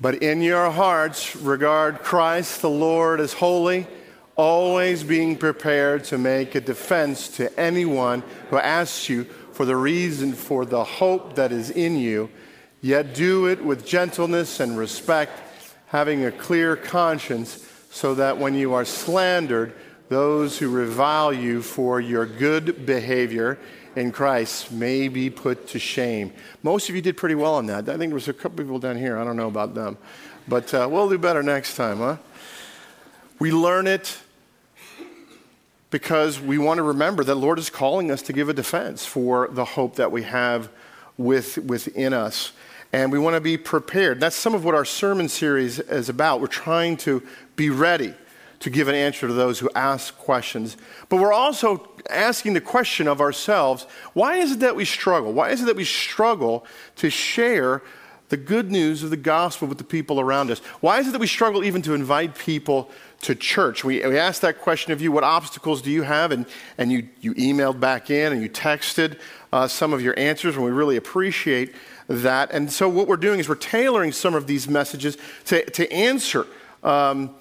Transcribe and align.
But 0.00 0.22
in 0.22 0.42
your 0.42 0.70
hearts, 0.70 1.36
regard 1.36 2.00
Christ 2.00 2.62
the 2.62 2.70
Lord 2.70 3.20
as 3.20 3.32
holy, 3.32 3.86
always 4.36 5.04
being 5.04 5.36
prepared 5.36 6.04
to 6.04 6.18
make 6.18 6.54
a 6.54 6.60
defense 6.60 7.28
to 7.36 7.58
anyone 7.58 8.22
who 8.50 8.58
asks 8.58 9.08
you 9.08 9.24
for 9.52 9.64
the 9.64 9.76
reason 9.76 10.32
for 10.32 10.64
the 10.64 10.82
hope 10.82 11.36
that 11.36 11.52
is 11.52 11.70
in 11.70 11.96
you, 11.96 12.28
yet 12.80 13.14
do 13.14 13.46
it 13.46 13.64
with 13.64 13.86
gentleness 13.86 14.58
and 14.58 14.76
respect, 14.76 15.40
having 15.86 16.24
a 16.24 16.32
clear 16.32 16.74
conscience, 16.74 17.64
so 17.90 18.16
that 18.16 18.36
when 18.36 18.54
you 18.54 18.74
are 18.74 18.84
slandered, 18.84 19.72
those 20.08 20.58
who 20.58 20.68
revile 20.68 21.32
you 21.32 21.62
for 21.62 22.00
your 22.00 22.26
good 22.26 22.84
behavior 22.84 23.58
in 23.96 24.12
Christ 24.12 24.72
may 24.72 25.08
be 25.08 25.30
put 25.30 25.68
to 25.68 25.78
shame. 25.78 26.32
Most 26.62 26.88
of 26.88 26.94
you 26.94 27.02
did 27.02 27.16
pretty 27.16 27.34
well 27.34 27.54
on 27.54 27.66
that. 27.66 27.88
I 27.88 27.96
think 27.96 28.10
there 28.10 28.14
was 28.14 28.28
a 28.28 28.32
couple 28.32 28.58
people 28.58 28.78
down 28.78 28.96
here. 28.96 29.18
I 29.18 29.24
don't 29.24 29.36
know 29.36 29.48
about 29.48 29.74
them. 29.74 29.96
But 30.46 30.72
uh, 30.74 30.88
we'll 30.90 31.08
do 31.08 31.18
better 31.18 31.42
next 31.42 31.76
time, 31.76 31.98
huh? 31.98 32.16
We 33.38 33.50
learn 33.52 33.86
it 33.86 34.18
because 35.90 36.40
we 36.40 36.58
want 36.58 36.78
to 36.78 36.82
remember 36.82 37.24
that 37.24 37.34
Lord 37.36 37.58
is 37.58 37.70
calling 37.70 38.10
us 38.10 38.20
to 38.22 38.32
give 38.32 38.48
a 38.48 38.52
defense 38.52 39.06
for 39.06 39.48
the 39.50 39.64
hope 39.64 39.96
that 39.96 40.10
we 40.10 40.22
have 40.24 40.68
with, 41.16 41.58
within 41.58 42.12
us. 42.12 42.52
And 42.92 43.10
we 43.10 43.18
want 43.18 43.34
to 43.34 43.40
be 43.40 43.56
prepared. 43.56 44.20
That's 44.20 44.36
some 44.36 44.54
of 44.54 44.64
what 44.64 44.74
our 44.74 44.84
sermon 44.84 45.28
series 45.28 45.80
is 45.80 46.08
about. 46.08 46.40
We're 46.40 46.46
trying 46.46 46.96
to 46.98 47.22
be 47.56 47.70
ready 47.70 48.14
to 48.64 48.70
give 48.70 48.88
an 48.88 48.94
answer 48.94 49.28
to 49.28 49.32
those 49.34 49.58
who 49.58 49.68
ask 49.74 50.16
questions. 50.16 50.78
But 51.10 51.18
we're 51.18 51.34
also 51.34 51.86
asking 52.08 52.54
the 52.54 52.62
question 52.62 53.06
of 53.06 53.20
ourselves 53.20 53.86
why 54.14 54.38
is 54.38 54.52
it 54.52 54.60
that 54.60 54.74
we 54.74 54.86
struggle? 54.86 55.34
Why 55.34 55.50
is 55.50 55.60
it 55.60 55.66
that 55.66 55.76
we 55.76 55.84
struggle 55.84 56.64
to 56.96 57.10
share 57.10 57.82
the 58.30 58.38
good 58.38 58.70
news 58.70 59.02
of 59.02 59.10
the 59.10 59.18
gospel 59.18 59.68
with 59.68 59.76
the 59.76 59.84
people 59.84 60.18
around 60.18 60.50
us? 60.50 60.60
Why 60.80 60.98
is 60.98 61.06
it 61.06 61.10
that 61.10 61.20
we 61.20 61.26
struggle 61.26 61.62
even 61.62 61.82
to 61.82 61.92
invite 61.92 62.38
people 62.38 62.90
to 63.20 63.34
church? 63.34 63.84
We, 63.84 64.00
we 64.06 64.16
asked 64.16 64.40
that 64.40 64.62
question 64.62 64.94
of 64.94 65.02
you 65.02 65.12
what 65.12 65.24
obstacles 65.24 65.82
do 65.82 65.90
you 65.90 66.00
have? 66.00 66.32
And, 66.32 66.46
and 66.78 66.90
you, 66.90 67.06
you 67.20 67.34
emailed 67.34 67.80
back 67.80 68.08
in 68.08 68.32
and 68.32 68.40
you 68.40 68.48
texted 68.48 69.18
uh, 69.52 69.68
some 69.68 69.92
of 69.92 70.00
your 70.00 70.18
answers, 70.18 70.56
and 70.56 70.64
we 70.64 70.70
really 70.70 70.96
appreciate 70.96 71.74
that. 72.08 72.50
And 72.50 72.72
so, 72.72 72.88
what 72.88 73.08
we're 73.08 73.18
doing 73.18 73.40
is 73.40 73.48
we're 73.48 73.56
tailoring 73.56 74.12
some 74.12 74.34
of 74.34 74.46
these 74.46 74.68
messages 74.68 75.18
to, 75.44 75.68
to 75.72 75.92
answer. 75.92 76.46
Um, 76.82 77.34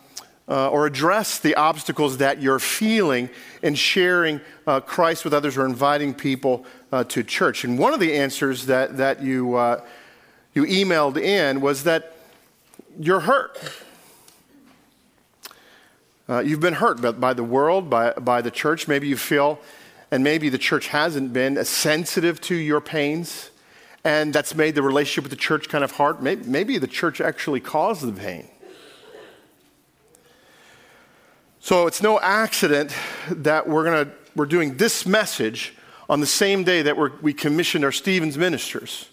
uh, 0.48 0.70
or 0.70 0.86
address 0.86 1.40
the 1.40 1.56
obstacles 1.56 2.18
that 2.18 2.42
you're 2.42 2.60
feeling 2.60 3.30
in 3.62 3.76
sharing 3.76 4.42
uh, 4.68 4.80
Christ 4.80 5.24
with 5.24 5.34
others 5.34 5.58
or 5.58 5.66
inviting 5.66 6.14
people 6.14 6.66
uh, 6.92 7.04
to 7.06 7.24
church. 7.24 7.64
And 7.64 7.80
one 7.80 7.94
of 7.94 8.00
the 8.00 8.14
answers 8.14 8.66
that, 8.66 8.98
that 8.98 9.22
you, 9.22 9.56
uh, 9.56 9.82
you 10.54 10.64
emailed 10.66 11.18
in 11.18 11.62
was 11.62 11.84
that 11.84 12.16
you're 13.00 13.22
hurt. 13.22 13.58
Uh, 16.28 16.40
you've 16.40 16.60
been 16.60 16.76
hurt 16.76 17.02
by, 17.02 17.12
by 17.12 17.34
the 17.34 17.44
world, 17.44 17.90
by, 17.90 18.12
by 18.14 18.42
the 18.42 18.52
church. 18.52 18.88
Maybe 18.88 19.08
you 19.08 19.18
feel, 19.18 19.60
and 20.12 20.24
maybe 20.24 20.50
the 20.50 20.58
church 20.58 20.88
hasn't 20.88 21.34
been 21.34 21.58
as 21.58 21.70
sensitive 21.70 22.40
to 22.42 22.56
your 22.56 22.82
pains, 22.82 23.50
and 24.04 24.34
that's 24.34 24.56
made 24.56 24.76
the 24.76 24.82
relationship 24.82 25.24
with 25.24 25.32
the 25.32 25.38
church 25.38 25.70
kind 25.70 25.84
of 25.84 25.92
hard. 25.92 26.22
Maybe, 26.22 26.46
maybe 26.46 26.78
the 26.78 26.88
church 26.88 27.20
actually 27.20 27.60
caused 27.60 28.06
the 28.06 28.12
pain. 28.12 28.48
So 31.64 31.88
it's 31.88 32.02
no 32.02 32.20
accident 32.20 32.94
that 33.30 33.70
we're, 33.70 33.86
gonna, 33.86 34.12
we're 34.36 34.48
doing 34.48 34.76
this 34.76 35.06
message 35.06 35.74
on 36.10 36.20
the 36.20 36.28
same 36.28 36.66
day 36.66 36.82
that 36.82 36.98
we 37.24 37.34
commissioned 37.34 37.86
our 37.86 37.92
Stevens 37.94 38.38
ministers. 38.38 39.08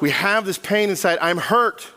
We 0.00 0.10
have 0.10 0.46
this 0.46 0.58
pain 0.58 0.90
inside. 0.90 1.18
I'm 1.20 1.38
hurt. 1.38 1.88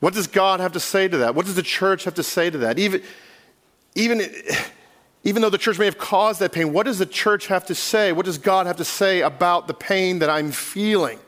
What 0.00 0.12
does 0.12 0.26
God 0.26 0.60
have 0.60 0.72
to 0.72 0.80
say 0.80 1.08
to 1.08 1.16
that? 1.16 1.34
What 1.34 1.46
does 1.46 1.54
the 1.54 1.62
church 1.62 2.04
have 2.04 2.16
to 2.16 2.22
say 2.22 2.50
to 2.50 2.58
that? 2.58 2.78
Even, 2.78 3.02
even, 3.94 4.20
even 5.24 5.40
though 5.40 5.48
the 5.48 5.56
church 5.56 5.78
may 5.78 5.86
have 5.86 5.96
caused 5.96 6.40
that 6.40 6.52
pain, 6.52 6.74
what 6.74 6.84
does 6.84 6.98
the 6.98 7.06
church 7.06 7.46
have 7.46 7.64
to 7.68 7.74
say? 7.74 8.12
What 8.12 8.26
does 8.26 8.36
God 8.36 8.66
have 8.66 8.76
to 8.76 8.84
say 8.84 9.22
about 9.22 9.66
the 9.66 9.72
pain 9.72 10.18
that 10.18 10.28
I'm 10.28 10.52
feeling? 10.52 11.18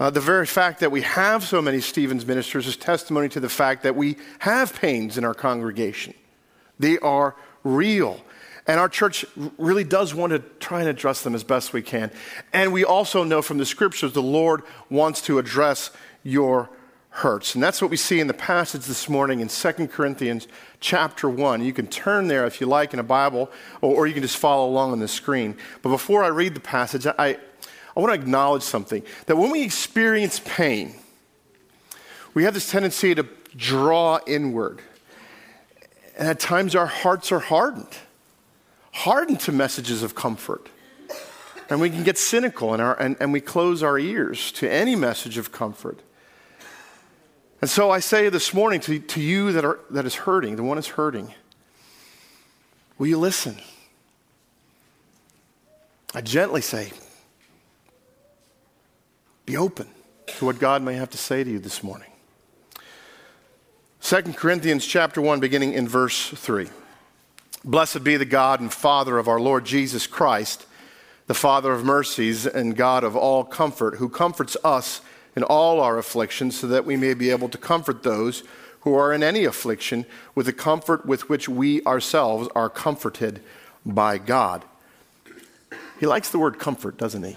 Uh, 0.00 0.08
the 0.08 0.20
very 0.20 0.46
fact 0.46 0.80
that 0.80 0.90
we 0.90 1.02
have 1.02 1.44
so 1.44 1.60
many 1.60 1.78
Stevens 1.78 2.24
ministers 2.26 2.66
is 2.66 2.74
testimony 2.74 3.28
to 3.28 3.38
the 3.38 3.50
fact 3.50 3.82
that 3.82 3.94
we 3.94 4.16
have 4.38 4.74
pains 4.74 5.18
in 5.18 5.26
our 5.26 5.34
congregation. 5.34 6.14
They 6.78 6.98
are 7.00 7.36
real. 7.64 8.18
And 8.66 8.80
our 8.80 8.88
church 8.88 9.26
really 9.58 9.84
does 9.84 10.14
want 10.14 10.32
to 10.32 10.38
try 10.58 10.80
and 10.80 10.88
address 10.88 11.20
them 11.20 11.34
as 11.34 11.44
best 11.44 11.74
we 11.74 11.82
can. 11.82 12.10
And 12.54 12.72
we 12.72 12.82
also 12.82 13.24
know 13.24 13.42
from 13.42 13.58
the 13.58 13.66
scriptures 13.66 14.14
the 14.14 14.22
Lord 14.22 14.62
wants 14.88 15.20
to 15.22 15.38
address 15.38 15.90
your 16.22 16.70
hurts. 17.10 17.54
And 17.54 17.62
that's 17.62 17.82
what 17.82 17.90
we 17.90 17.96
see 17.98 18.20
in 18.20 18.26
the 18.26 18.32
passage 18.32 18.86
this 18.86 19.06
morning 19.06 19.40
in 19.40 19.48
2 19.48 19.88
Corinthians 19.88 20.48
chapter 20.78 21.28
1. 21.28 21.62
You 21.62 21.74
can 21.74 21.88
turn 21.88 22.28
there 22.28 22.46
if 22.46 22.58
you 22.60 22.66
like 22.66 22.94
in 22.94 23.00
a 23.00 23.04
Bible, 23.04 23.50
or, 23.82 23.96
or 23.96 24.06
you 24.06 24.14
can 24.14 24.22
just 24.22 24.38
follow 24.38 24.66
along 24.66 24.92
on 24.92 25.00
the 25.00 25.08
screen. 25.08 25.56
But 25.82 25.90
before 25.90 26.24
I 26.24 26.28
read 26.28 26.54
the 26.54 26.60
passage, 26.60 27.06
I, 27.06 27.36
I 28.00 28.02
want 28.02 28.14
to 28.14 28.20
acknowledge 28.22 28.62
something 28.62 29.02
that 29.26 29.36
when 29.36 29.50
we 29.50 29.62
experience 29.62 30.40
pain, 30.42 30.94
we 32.32 32.44
have 32.44 32.54
this 32.54 32.70
tendency 32.70 33.14
to 33.14 33.26
draw 33.54 34.20
inward. 34.26 34.80
And 36.16 36.26
at 36.26 36.40
times 36.40 36.74
our 36.74 36.86
hearts 36.86 37.30
are 37.30 37.40
hardened, 37.40 37.94
hardened 38.92 39.40
to 39.40 39.52
messages 39.52 40.02
of 40.02 40.14
comfort. 40.14 40.70
And 41.68 41.78
we 41.78 41.90
can 41.90 42.02
get 42.02 42.16
cynical 42.16 42.72
and, 42.72 42.80
our, 42.80 42.98
and, 42.98 43.18
and 43.20 43.34
we 43.34 43.42
close 43.42 43.82
our 43.82 43.98
ears 43.98 44.50
to 44.52 44.70
any 44.70 44.96
message 44.96 45.36
of 45.36 45.52
comfort. 45.52 46.00
And 47.60 47.68
so 47.68 47.90
I 47.90 47.98
say 47.98 48.30
this 48.30 48.54
morning 48.54 48.80
to, 48.80 48.98
to 48.98 49.20
you 49.20 49.52
that, 49.52 49.64
are, 49.66 49.78
that 49.90 50.06
is 50.06 50.14
hurting, 50.14 50.56
the 50.56 50.62
one 50.62 50.78
is 50.78 50.86
hurting, 50.86 51.34
will 52.96 53.08
you 53.08 53.18
listen? 53.18 53.58
I 56.14 56.22
gently 56.22 56.62
say, 56.62 56.92
be 59.50 59.56
open 59.56 59.88
to 60.28 60.44
what 60.44 60.60
God 60.60 60.80
may 60.80 60.94
have 60.94 61.10
to 61.10 61.18
say 61.18 61.42
to 61.42 61.50
you 61.50 61.58
this 61.58 61.82
morning. 61.82 62.06
2 64.00 64.22
Corinthians 64.34 64.86
chapter 64.86 65.20
1 65.20 65.40
beginning 65.40 65.72
in 65.72 65.88
verse 65.88 66.28
3. 66.28 66.68
Blessed 67.64 68.04
be 68.04 68.16
the 68.16 68.24
God 68.24 68.60
and 68.60 68.72
Father 68.72 69.18
of 69.18 69.26
our 69.26 69.40
Lord 69.40 69.64
Jesus 69.64 70.06
Christ, 70.06 70.66
the 71.26 71.34
Father 71.34 71.72
of 71.72 71.84
mercies 71.84 72.46
and 72.46 72.76
God 72.76 73.02
of 73.02 73.16
all 73.16 73.42
comfort, 73.42 73.96
who 73.96 74.08
comforts 74.08 74.56
us 74.62 75.00
in 75.34 75.42
all 75.42 75.80
our 75.80 75.98
afflictions 75.98 76.56
so 76.56 76.68
that 76.68 76.86
we 76.86 76.96
may 76.96 77.14
be 77.14 77.30
able 77.30 77.48
to 77.48 77.58
comfort 77.58 78.04
those 78.04 78.44
who 78.82 78.94
are 78.94 79.12
in 79.12 79.24
any 79.24 79.44
affliction 79.44 80.06
with 80.36 80.46
the 80.46 80.52
comfort 80.52 81.04
with 81.06 81.28
which 81.28 81.48
we 81.48 81.82
ourselves 81.86 82.48
are 82.54 82.70
comforted 82.70 83.42
by 83.84 84.16
God. 84.16 84.64
He 85.98 86.06
likes 86.06 86.30
the 86.30 86.38
word 86.38 86.60
comfort, 86.60 86.96
doesn't 86.96 87.24
he? 87.24 87.36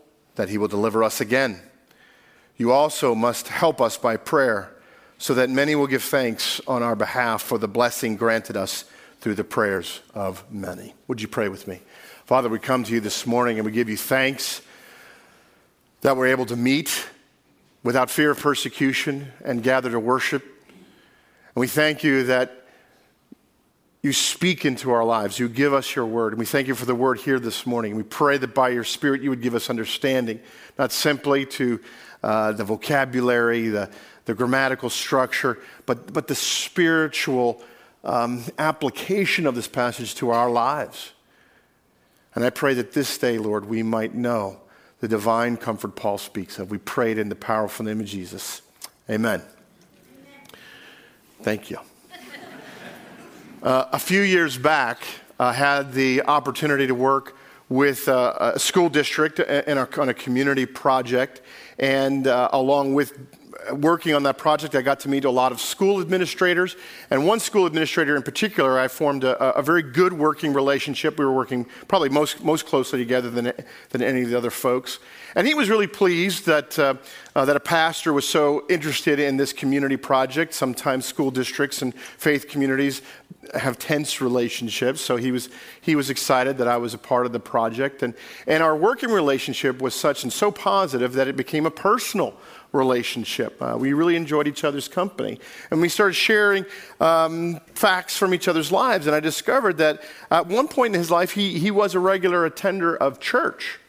that 0.35 0.49
he 0.49 0.57
will 0.57 0.67
deliver 0.67 1.03
us 1.03 1.21
again. 1.21 1.61
You 2.57 2.71
also 2.71 3.15
must 3.15 3.47
help 3.47 3.81
us 3.81 3.97
by 3.97 4.17
prayer, 4.17 4.71
so 5.17 5.33
that 5.35 5.49
many 5.49 5.75
will 5.75 5.87
give 5.87 6.03
thanks 6.03 6.61
on 6.67 6.81
our 6.83 6.95
behalf 6.95 7.41
for 7.41 7.57
the 7.57 7.67
blessing 7.67 8.15
granted 8.15 8.57
us 8.57 8.85
through 9.19 9.35
the 9.35 9.43
prayers 9.43 10.01
of 10.15 10.43
many. 10.51 10.95
Would 11.07 11.21
you 11.21 11.27
pray 11.27 11.47
with 11.47 11.67
me? 11.67 11.81
Father, 12.25 12.49
we 12.49 12.59
come 12.59 12.83
to 12.83 12.91
you 12.91 12.99
this 12.99 13.27
morning 13.27 13.57
and 13.57 13.65
we 13.65 13.71
give 13.71 13.87
you 13.89 13.97
thanks 13.97 14.61
that 16.01 16.17
we're 16.17 16.27
able 16.27 16.45
to 16.47 16.55
meet 16.55 17.07
without 17.83 18.09
fear 18.09 18.31
of 18.31 18.39
persecution 18.39 19.31
and 19.45 19.61
gather 19.61 19.91
to 19.91 19.99
worship. 19.99 20.43
And 20.43 21.59
we 21.59 21.67
thank 21.67 22.03
you 22.03 22.23
that 22.23 22.60
you 24.01 24.13
speak 24.13 24.65
into 24.65 24.91
our 24.91 25.03
lives. 25.03 25.37
You 25.37 25.47
give 25.47 25.73
us 25.73 25.95
your 25.95 26.05
word. 26.05 26.33
And 26.33 26.39
we 26.39 26.45
thank 26.45 26.67
you 26.67 26.75
for 26.75 26.85
the 26.85 26.95
word 26.95 27.19
here 27.19 27.39
this 27.39 27.67
morning. 27.67 27.95
We 27.95 28.03
pray 28.03 28.37
that 28.37 28.55
by 28.55 28.69
your 28.69 28.83
spirit 28.83 29.21
you 29.21 29.29
would 29.29 29.41
give 29.41 29.53
us 29.53 29.69
understanding, 29.69 30.39
not 30.77 30.91
simply 30.91 31.45
to 31.47 31.79
uh, 32.23 32.51
the 32.53 32.63
vocabulary, 32.63 33.67
the, 33.67 33.89
the 34.25 34.33
grammatical 34.33 34.89
structure, 34.89 35.59
but, 35.85 36.11
but 36.11 36.27
the 36.27 36.35
spiritual 36.35 37.61
um, 38.03 38.43
application 38.57 39.45
of 39.45 39.53
this 39.53 39.67
passage 39.67 40.15
to 40.15 40.31
our 40.31 40.49
lives. 40.49 41.11
And 42.33 42.43
I 42.43 42.49
pray 42.49 42.73
that 42.75 42.93
this 42.93 43.17
day, 43.17 43.37
Lord, 43.37 43.65
we 43.65 43.83
might 43.83 44.15
know 44.15 44.61
the 44.99 45.07
divine 45.07 45.57
comfort 45.57 45.95
Paul 45.95 46.17
speaks 46.17 46.57
of. 46.57 46.71
We 46.71 46.77
pray 46.77 47.11
it 47.11 47.17
in 47.17 47.29
the 47.29 47.35
powerful 47.35 47.85
name 47.85 47.99
of 47.99 48.05
Jesus. 48.05 48.61
Amen. 49.09 49.41
Amen. 49.41 50.47
Thank 51.41 51.69
you. 51.69 51.79
Uh, 53.63 53.85
a 53.91 53.99
few 53.99 54.21
years 54.21 54.57
back, 54.57 55.03
I 55.39 55.53
had 55.53 55.93
the 55.93 56.23
opportunity 56.23 56.87
to 56.87 56.95
work 56.95 57.37
with 57.69 58.07
uh, 58.09 58.53
a 58.55 58.59
school 58.59 58.89
district 58.89 59.39
in 59.39 59.77
a, 59.77 59.87
on 59.99 60.09
a 60.09 60.15
community 60.15 60.65
project, 60.65 61.43
and 61.77 62.25
uh, 62.25 62.49
along 62.53 62.95
with 62.95 63.19
working 63.73 64.15
on 64.15 64.23
that 64.23 64.39
project, 64.39 64.73
I 64.73 64.81
got 64.81 64.99
to 65.01 65.09
meet 65.09 65.25
a 65.25 65.29
lot 65.29 65.51
of 65.51 65.61
school 65.61 66.01
administrators. 66.01 66.75
And 67.11 67.27
one 67.27 67.39
school 67.39 67.67
administrator 67.67 68.15
in 68.15 68.23
particular, 68.23 68.79
I 68.79 68.87
formed 68.87 69.23
a, 69.23 69.37
a 69.55 69.61
very 69.61 69.83
good 69.83 70.13
working 70.13 70.53
relationship. 70.53 71.19
We 71.19 71.25
were 71.25 71.31
working 71.31 71.67
probably 71.87 72.09
most, 72.09 72.43
most 72.43 72.65
closely 72.65 72.97
together 72.97 73.29
than, 73.29 73.53
than 73.89 74.01
any 74.01 74.23
of 74.23 74.29
the 74.29 74.37
other 74.39 74.49
folks. 74.49 74.97
And 75.35 75.47
he 75.47 75.53
was 75.53 75.69
really 75.69 75.87
pleased 75.87 76.45
that, 76.45 76.77
uh, 76.77 76.95
uh, 77.35 77.45
that 77.45 77.55
a 77.55 77.61
pastor 77.61 78.13
was 78.13 78.27
so 78.27 78.65
interested 78.69 79.19
in 79.19 79.37
this 79.37 79.53
community 79.53 79.97
project. 79.97 80.53
Sometimes 80.53 81.05
school 81.05 81.31
districts 81.31 81.81
and 81.81 81.95
faith 81.95 82.47
communities 82.47 83.01
have 83.53 83.79
tense 83.79 84.21
relationships. 84.21 85.01
So 85.01 85.17
he 85.17 85.31
was, 85.31 85.49
he 85.81 85.95
was 85.95 86.09
excited 86.09 86.57
that 86.57 86.67
I 86.67 86.77
was 86.77 86.93
a 86.93 86.97
part 86.97 87.25
of 87.25 87.31
the 87.31 87.39
project. 87.39 88.03
And, 88.03 88.13
and 88.47 88.61
our 88.61 88.75
working 88.75 89.09
relationship 89.09 89.81
was 89.81 89.93
such 89.93 90.23
and 90.23 90.31
so 90.31 90.51
positive 90.51 91.13
that 91.13 91.27
it 91.27 91.35
became 91.35 91.65
a 91.65 91.71
personal 91.71 92.35
relationship. 92.71 93.61
Uh, 93.61 93.75
we 93.77 93.93
really 93.93 94.15
enjoyed 94.15 94.47
each 94.47 94.63
other's 94.63 94.87
company. 94.87 95.39
And 95.71 95.81
we 95.81 95.89
started 95.89 96.13
sharing 96.13 96.65
um, 96.99 97.59
facts 97.73 98.17
from 98.17 98.33
each 98.33 98.47
other's 98.47 98.71
lives. 98.71 99.07
And 99.07 99.15
I 99.15 99.19
discovered 99.19 99.77
that 99.77 100.01
at 100.29 100.47
one 100.47 100.67
point 100.67 100.95
in 100.95 100.99
his 100.99 101.11
life, 101.11 101.31
he, 101.31 101.59
he 101.59 101.71
was 101.71 101.95
a 101.95 101.99
regular 101.99 102.45
attender 102.45 102.95
of 102.95 103.19
church. 103.19 103.79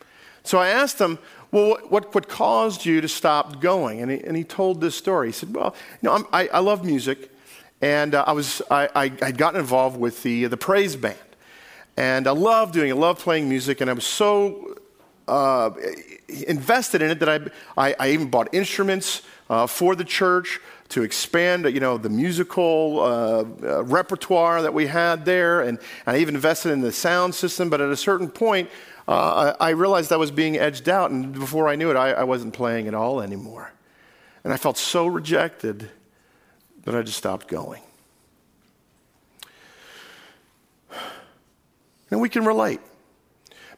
So 0.45 0.59
I 0.59 0.69
asked 0.69 1.01
him, 1.01 1.19
well, 1.51 1.79
what, 1.89 2.15
what 2.15 2.29
caused 2.29 2.85
you 2.85 3.01
to 3.01 3.09
stop 3.09 3.61
going? 3.61 4.01
And 4.01 4.11
he, 4.11 4.21
and 4.23 4.37
he 4.37 4.45
told 4.45 4.81
this 4.81 4.97
story. 4.97 5.29
He 5.29 5.33
said, 5.33 5.55
well, 5.55 5.75
you 6.01 6.09
know, 6.09 6.27
I, 6.33 6.49
I 6.49 6.59
love 6.61 6.85
music. 6.85 7.31
And 7.81 8.15
uh, 8.15 8.25
I 8.27 8.33
was, 8.33 8.63
I, 8.71 8.89
I, 8.95 9.13
I'd 9.23 9.37
gotten 9.37 9.61
involved 9.61 9.99
with 9.99 10.23
the, 10.23 10.47
the 10.47 10.57
praise 10.57 10.97
band. 10.97 11.19
And 11.97 12.27
I 12.27 12.31
love 12.31 12.73
doing 12.73 12.89
it, 12.89 12.95
I 12.95 12.97
love 12.97 13.19
playing 13.19 13.49
music. 13.49 13.81
And 13.81 13.91
I 13.91 13.93
was 13.93 14.07
so 14.07 14.79
uh, 15.29 15.71
invested 16.47 17.03
in 17.03 17.11
it 17.11 17.19
that 17.21 17.29
I, 17.77 17.89
I, 17.89 17.95
I 17.99 18.11
even 18.11 18.31
bought 18.31 18.49
instruments 18.55 19.23
uh, 19.51 19.67
for 19.67 19.95
the 19.95 20.05
church 20.05 20.59
to 20.93 21.03
expand, 21.03 21.65
you 21.65 21.81
know, 21.81 21.97
the 21.97 22.11
musical 22.11 23.01
uh, 23.01 23.45
uh, 23.63 23.85
repertoire 23.85 24.61
that 24.61 24.75
we 24.75 24.87
had 24.87 25.25
there, 25.25 25.63
and, 25.63 25.79
and, 26.07 26.17
I 26.17 26.21
even 26.21 26.35
invested 26.35 26.71
in 26.71 26.83
the 26.83 26.93
sound 26.93 27.35
system. 27.35 27.71
But 27.71 27.81
at 27.81 27.89
a 27.89 27.97
certain 27.97 28.29
point, 28.29 28.69
uh, 29.09 29.55
I, 29.59 29.71
realized 29.71 30.13
I 30.13 30.17
was 30.17 30.31
being 30.31 30.57
edged 30.57 30.89
out, 30.89 31.11
and 31.11 31.33
before 31.33 31.69
I 31.69 31.77
knew 31.77 31.91
it, 31.91 31.97
I, 31.97 32.13
I 32.13 32.25
wasn't 32.25 32.55
playing 32.55 32.89
at 32.89 32.95
all 32.95 33.21
anymore. 33.21 33.73
And 34.45 34.53
I 34.53 34.57
felt 34.57 34.79
so 34.79 35.07
rejected 35.07 35.91
that 36.85 36.95
I 36.95 37.03
just 37.03 37.19
stopped 37.19 37.49
going. 37.49 37.83
And 42.11 42.21
we 42.21 42.29
can 42.29 42.45
relate. 42.45 42.81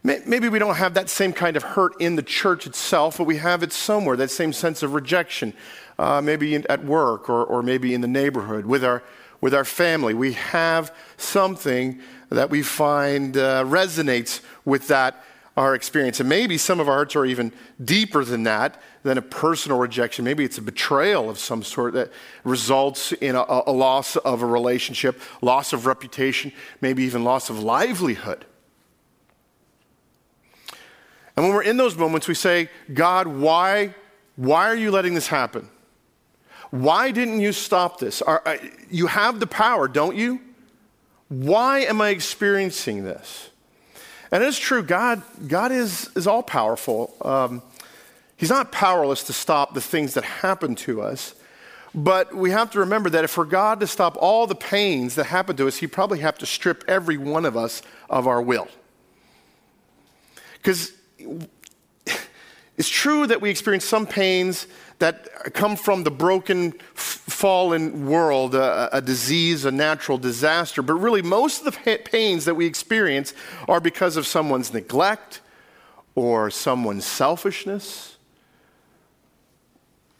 Maybe 0.03 0.51
we 0.51 0.59
don't 0.59 0.75
have 0.75 0.95
that 0.95 1.09
same 1.09 1.33
kind 1.33 1.57
of 1.57 1.63
hurt 1.63 1.99
in 1.99 2.17
the 2.17 2.23
church 2.23 2.67
itself, 2.67 3.17
but 3.17 3.25
we 3.25 3.39
have 3.39 3.63
it 3.63 3.73
somewhere, 3.73 4.17
that 4.19 4.31
same 4.31 4.53
sense 4.53 4.83
of 4.83 4.93
rejection, 4.93 5.55
uh, 5.99 6.21
maybe 6.21 6.55
in, 6.55 6.67
at 6.69 6.85
work 6.85 7.31
or, 7.31 7.43
or 7.43 7.63
maybe 7.63 7.95
in 7.95 8.03
the 8.03 8.09
neighborhood, 8.09 8.67
with 8.67 8.85
our, 8.85 9.03
with 9.45 9.53
our 9.53 9.67
family. 9.67 10.15
We 10.15 10.33
have 10.33 10.91
something 11.19 12.01
that 12.31 12.49
we 12.49 12.63
find 12.63 13.37
uh, 13.37 13.63
resonates 13.65 14.41
with 14.65 14.89
that, 14.89 15.23
our 15.55 15.75
experience. 15.75 16.19
And 16.19 16.31
maybe 16.31 16.57
some 16.57 16.81
of 16.81 16.89
our 16.89 17.01
hurts 17.01 17.15
are 17.15 17.27
even 17.27 17.53
deeper 17.85 18.25
than 18.25 18.45
that, 18.45 18.81
than 19.03 19.19
a 19.19 19.23
personal 19.23 19.77
rejection. 19.77 20.25
Maybe 20.25 20.45
it's 20.45 20.57
a 20.57 20.63
betrayal 20.63 21.29
of 21.29 21.39
some 21.39 21.63
sort 21.63 21.93
that 21.93 22.11
results 22.43 23.13
in 23.13 23.37
a, 23.37 23.45
a 23.67 23.71
loss 23.71 24.17
of 24.17 24.41
a 24.41 24.47
relationship, 24.47 25.21
loss 25.43 25.75
of 25.75 25.85
reputation, 25.85 26.51
maybe 26.81 27.03
even 27.03 27.23
loss 27.23 27.51
of 27.51 27.63
livelihood. 27.63 28.47
And 31.37 31.45
when 31.45 31.55
we're 31.55 31.65
in 31.65 31.77
those 31.77 31.99
moments, 31.99 32.29
we 32.29 32.35
say, 32.35 32.71
God, 32.95 33.27
why, 33.27 33.95
why 34.37 34.71
are 34.71 34.75
you 34.75 34.91
letting 34.91 35.13
this 35.13 35.27
happen? 35.27 35.69
Why 36.75 37.13
didn't 37.13 37.39
you 37.39 37.53
stop 37.53 38.01
this? 38.01 38.21
Are, 38.21 38.43
uh, 38.45 38.57
you 38.91 39.07
have 39.07 39.39
the 39.39 39.47
power, 39.47 39.87
don't 39.87 40.17
you? 40.17 40.41
Why 41.29 41.83
am 41.83 42.01
I 42.01 42.09
experiencing 42.09 43.05
this? 43.05 43.49
And 44.33 44.43
it's 44.43 44.59
true, 44.59 44.83
God, 44.83 45.23
God 45.47 45.71
is, 45.71 46.11
is 46.17 46.27
all 46.27 46.43
powerful. 46.43 47.15
Um, 47.23 47.63
he's 48.37 48.51
not 48.51 48.73
powerless 48.73 49.23
to 49.25 49.33
stop 49.33 49.75
the 49.75 49.81
things 49.81 50.15
that 50.15 50.25
happen 50.25 50.75
to 50.77 51.01
us. 51.01 51.37
But 51.95 52.35
we 52.35 52.51
have 52.51 52.73
to 52.73 52.81
remember 52.81 53.09
that 53.11 53.23
if 53.23 53.31
for 53.31 53.45
God 53.45 53.79
to 53.79 53.87
stop 53.87 54.17
all 54.19 54.49
the 54.49 54.57
pains 54.57 55.15
that 55.15 55.27
happen 55.27 55.55
to 55.59 55.69
us, 55.69 55.77
He'd 55.77 55.93
probably 55.93 56.19
have 56.19 56.39
to 56.39 56.47
strip 56.47 56.83
every 56.89 57.19
one 57.19 57.45
of 57.45 57.57
us 57.57 57.83
of 58.11 58.27
our 58.27 58.43
will. 58.43 58.67
Because 60.55 60.91
it's 62.77 62.89
true 62.89 63.27
that 63.27 63.41
we 63.41 63.51
experience 63.51 63.85
some 63.85 64.07
pains 64.07 64.67
that 64.99 65.53
come 65.55 65.77
from 65.77 66.03
the 66.03 66.11
broken, 66.11 66.73
fallen 66.95 68.07
world, 68.07 68.55
a, 68.55 68.97
a, 68.97 69.01
disease, 69.01 69.65
a 69.65 69.71
natural 69.71 70.19
disaster, 70.19 70.83
but 70.83 70.95
really 70.95 71.23
most 71.23 71.65
of 71.65 71.75
the 71.75 71.99
pains 72.05 72.45
that 72.45 72.55
we 72.55 72.67
experience 72.67 73.33
are 73.69 73.81
because 73.81 74.17
of 74.17 74.27
someone's 74.27 74.73
neglect 74.73 75.41
or 76.15 76.51
someone's 76.51 77.05
selfishness 77.05 78.17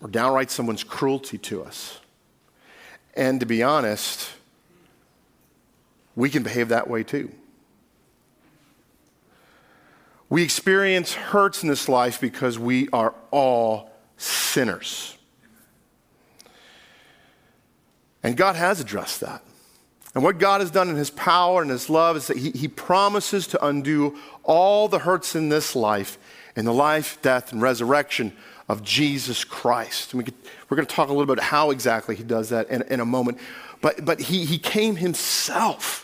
or 0.01 0.09
downright 0.09 0.51
someone's 0.51 0.85
cruelty 0.85 1.39
to 1.39 1.63
us. 1.63 2.01
And 3.15 3.41
to 3.41 3.47
be 3.47 3.63
honest, 3.63 4.31
we 6.15 6.31
can 6.31 6.43
behave 6.43 6.69
that 6.69 6.89
way 6.89 7.03
too. 7.03 7.33
We 10.35 10.43
experience 10.43 11.15
hurts 11.15 11.63
in 11.63 11.69
this 11.69 11.89
life 11.89 12.21
because 12.21 12.59
we 12.59 12.89
are 12.93 13.15
all 13.31 13.93
sinners. 14.17 15.17
And 18.21 18.37
God 18.37 18.57
has 18.57 18.81
addressed 18.81 19.21
that. 19.21 19.45
And 20.13 20.25
what 20.25 20.39
God 20.39 20.61
has 20.61 20.73
done 20.73 20.89
in 20.89 20.97
His 20.97 21.11
power 21.11 21.63
and 21.63 21.71
His 21.71 21.89
love 21.89 22.17
is 22.17 22.27
that 22.27 22.37
He, 22.37 22.51
he 22.51 22.67
promises 22.67 23.47
to 23.47 23.65
undo 23.65 24.19
all 24.43 24.89
the 24.89 24.99
hurts 24.99 25.37
in 25.37 25.51
this 25.51 25.77
life 25.77 26.19
in 26.57 26.65
the 26.65 26.75
life, 26.75 27.17
death, 27.23 27.53
and 27.53 27.63
resurrection 27.63 28.33
of 28.69 28.83
Jesus 28.83 29.45
Christ. 29.45 30.15
And 30.15 30.25
we 30.25 30.33
we're 30.69 30.77
going 30.77 30.89
to 30.89 30.93
talk 30.93 31.11
a 31.11 31.13
little 31.13 31.27
bit 31.27 31.35
about 31.35 31.45
how 31.45 31.71
exactly 31.71 32.17
He 32.17 32.25
does 32.25 32.49
that 32.49 32.69
in, 32.71 32.83
in 32.91 32.99
a 32.99 33.07
moment. 33.07 33.39
But, 33.81 34.05
but 34.05 34.19
he, 34.19 34.45
he 34.45 34.59
came 34.59 34.97
Himself 34.97 36.04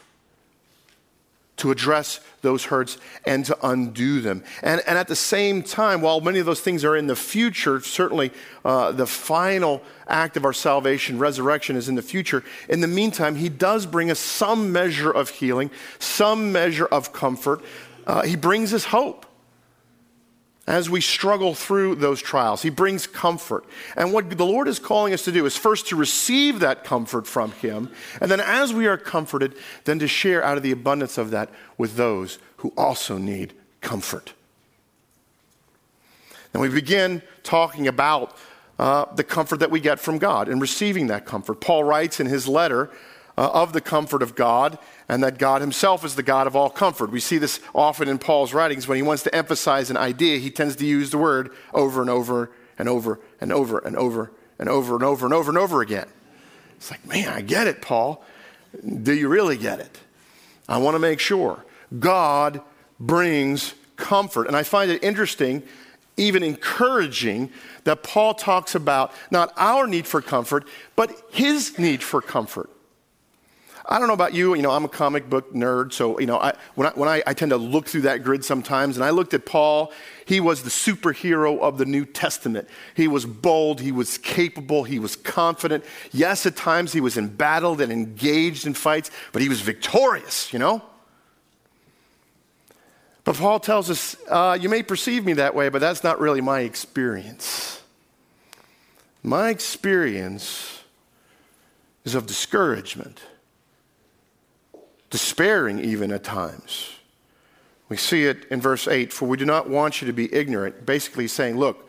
to 1.60 1.70
address 1.70 2.20
those 2.42 2.64
hurts 2.64 2.98
and 3.24 3.44
to 3.44 3.56
undo 3.66 4.20
them. 4.20 4.42
And, 4.62 4.82
and 4.86 4.98
at 4.98 5.08
the 5.08 5.16
same 5.16 5.62
time, 5.62 6.00
while 6.00 6.20
many 6.20 6.38
of 6.38 6.46
those 6.46 6.60
things 6.60 6.84
are 6.84 6.96
in 6.96 7.06
the 7.06 7.16
future, 7.16 7.80
certainly 7.80 8.32
uh, 8.64 8.92
the 8.92 9.06
final 9.06 9.82
act 10.08 10.36
of 10.36 10.44
our 10.44 10.52
salvation, 10.52 11.18
resurrection, 11.18 11.76
is 11.76 11.88
in 11.88 11.94
the 11.94 12.02
future. 12.02 12.42
In 12.68 12.80
the 12.80 12.88
meantime, 12.88 13.36
He 13.36 13.48
does 13.48 13.86
bring 13.86 14.10
us 14.10 14.18
some 14.18 14.72
measure 14.72 15.10
of 15.10 15.30
healing, 15.30 15.70
some 15.98 16.52
measure 16.52 16.86
of 16.86 17.12
comfort. 17.12 17.62
Uh, 18.06 18.22
he 18.22 18.34
brings 18.34 18.74
us 18.74 18.86
hope 18.86 19.26
as 20.70 20.88
we 20.88 21.00
struggle 21.00 21.52
through 21.52 21.96
those 21.96 22.22
trials. 22.22 22.62
He 22.62 22.70
brings 22.70 23.08
comfort. 23.08 23.64
And 23.96 24.12
what 24.12 24.30
the 24.30 24.46
Lord 24.46 24.68
is 24.68 24.78
calling 24.78 25.12
us 25.12 25.24
to 25.24 25.32
do 25.32 25.44
is 25.44 25.56
first 25.56 25.88
to 25.88 25.96
receive 25.96 26.60
that 26.60 26.84
comfort 26.84 27.26
from 27.26 27.50
Him, 27.52 27.90
and 28.20 28.30
then 28.30 28.40
as 28.40 28.72
we 28.72 28.86
are 28.86 28.96
comforted, 28.96 29.56
then 29.84 29.98
to 29.98 30.06
share 30.06 30.44
out 30.44 30.56
of 30.56 30.62
the 30.62 30.70
abundance 30.70 31.18
of 31.18 31.32
that 31.32 31.50
with 31.76 31.96
those 31.96 32.38
who 32.58 32.72
also 32.76 33.18
need 33.18 33.52
comfort. 33.80 34.32
And 36.54 36.62
we 36.62 36.68
begin 36.68 37.22
talking 37.42 37.88
about 37.88 38.36
uh, 38.78 39.12
the 39.14 39.24
comfort 39.24 39.58
that 39.58 39.72
we 39.72 39.80
get 39.80 39.98
from 39.98 40.18
God 40.18 40.48
and 40.48 40.60
receiving 40.60 41.08
that 41.08 41.26
comfort. 41.26 41.60
Paul 41.60 41.82
writes 41.82 42.20
in 42.20 42.26
his 42.26 42.46
letter 42.46 42.90
uh, 43.36 43.50
of 43.52 43.72
the 43.72 43.80
comfort 43.80 44.22
of 44.22 44.34
God 44.34 44.78
and 45.10 45.24
that 45.24 45.38
God 45.38 45.60
himself 45.60 46.04
is 46.04 46.14
the 46.14 46.22
God 46.22 46.46
of 46.46 46.54
all 46.54 46.70
comfort. 46.70 47.10
We 47.10 47.18
see 47.18 47.38
this 47.38 47.58
often 47.74 48.08
in 48.08 48.16
Paul's 48.16 48.54
writings 48.54 48.86
when 48.86 48.94
he 48.94 49.02
wants 49.02 49.24
to 49.24 49.34
emphasize 49.34 49.90
an 49.90 49.96
idea, 49.96 50.38
he 50.38 50.52
tends 50.52 50.76
to 50.76 50.86
use 50.86 51.10
the 51.10 51.18
word 51.18 51.50
over 51.74 52.00
and 52.00 52.08
over 52.08 52.52
and 52.78 52.88
over 52.88 53.18
and 53.40 53.52
over 53.52 53.78
and 53.78 53.96
over 53.96 54.30
and 54.56 54.68
over 54.68 54.94
and 54.94 55.02
over 55.02 55.24
and 55.26 55.34
over 55.34 55.50
and 55.50 55.58
over 55.58 55.82
again. 55.82 56.06
It's 56.76 56.92
like, 56.92 57.04
man, 57.08 57.28
I 57.28 57.40
get 57.40 57.66
it, 57.66 57.82
Paul. 57.82 58.24
Do 59.02 59.12
you 59.12 59.26
really 59.26 59.58
get 59.58 59.80
it? 59.80 59.98
I 60.68 60.78
want 60.78 60.94
to 60.94 61.00
make 61.00 61.18
sure. 61.18 61.64
God 61.98 62.60
brings 63.00 63.74
comfort. 63.96 64.46
And 64.46 64.54
I 64.54 64.62
find 64.62 64.92
it 64.92 65.02
interesting, 65.02 65.64
even 66.18 66.44
encouraging, 66.44 67.50
that 67.82 68.04
Paul 68.04 68.34
talks 68.34 68.76
about 68.76 69.12
not 69.32 69.52
our 69.56 69.88
need 69.88 70.06
for 70.06 70.22
comfort, 70.22 70.68
but 70.94 71.20
his 71.32 71.80
need 71.80 72.00
for 72.00 72.22
comfort. 72.22 72.70
I 73.86 73.98
don't 73.98 74.08
know 74.08 74.14
about 74.14 74.34
you, 74.34 74.54
you 74.54 74.62
know, 74.62 74.70
I'm 74.70 74.84
a 74.84 74.88
comic 74.88 75.30
book 75.30 75.54
nerd, 75.54 75.92
so, 75.92 76.20
you 76.20 76.26
know, 76.26 76.38
I, 76.38 76.54
when, 76.74 76.88
I, 76.88 76.90
when 76.90 77.08
I, 77.08 77.22
I 77.26 77.32
tend 77.32 77.50
to 77.50 77.56
look 77.56 77.86
through 77.86 78.02
that 78.02 78.22
grid 78.22 78.44
sometimes, 78.44 78.96
and 78.96 79.04
I 79.04 79.10
looked 79.10 79.32
at 79.32 79.46
Paul, 79.46 79.92
he 80.26 80.38
was 80.38 80.62
the 80.62 80.70
superhero 80.70 81.58
of 81.60 81.78
the 81.78 81.86
New 81.86 82.04
Testament. 82.04 82.68
He 82.94 83.08
was 83.08 83.24
bold, 83.24 83.80
he 83.80 83.90
was 83.90 84.18
capable, 84.18 84.84
he 84.84 84.98
was 84.98 85.16
confident. 85.16 85.84
Yes, 86.12 86.44
at 86.44 86.56
times 86.56 86.92
he 86.92 87.00
was 87.00 87.16
embattled 87.16 87.80
and 87.80 87.90
engaged 87.90 88.66
in 88.66 88.74
fights, 88.74 89.10
but 89.32 89.40
he 89.40 89.48
was 89.48 89.62
victorious, 89.62 90.52
you 90.52 90.58
know? 90.58 90.82
But 93.24 93.36
Paul 93.36 93.60
tells 93.60 93.90
us, 93.90 94.16
uh, 94.28 94.58
you 94.60 94.68
may 94.68 94.82
perceive 94.82 95.24
me 95.24 95.34
that 95.34 95.54
way, 95.54 95.68
but 95.68 95.80
that's 95.80 96.04
not 96.04 96.20
really 96.20 96.40
my 96.40 96.60
experience. 96.60 97.82
My 99.22 99.50
experience 99.50 100.82
is 102.04 102.14
of 102.14 102.26
discouragement 102.26 103.20
despairing 105.10 105.80
even 105.80 106.12
at 106.12 106.24
times. 106.24 106.94
We 107.88 107.96
see 107.96 108.24
it 108.24 108.46
in 108.50 108.60
verse 108.60 108.88
8 108.88 109.12
For 109.12 109.26
we 109.26 109.36
do 109.36 109.44
not 109.44 109.68
want 109.68 110.00
you 110.00 110.06
to 110.06 110.12
be 110.12 110.32
ignorant, 110.32 110.86
basically 110.86 111.28
saying, 111.28 111.58
Look, 111.58 111.88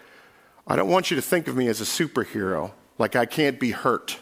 I 0.67 0.75
don't 0.75 0.89
want 0.89 1.11
you 1.11 1.15
to 1.15 1.21
think 1.21 1.47
of 1.47 1.55
me 1.55 1.67
as 1.67 1.79
a 1.79 1.85
superhero, 1.85 2.71
like 2.97 3.15
I 3.15 3.25
can't 3.25 3.59
be 3.59 3.71
hurt. 3.71 4.17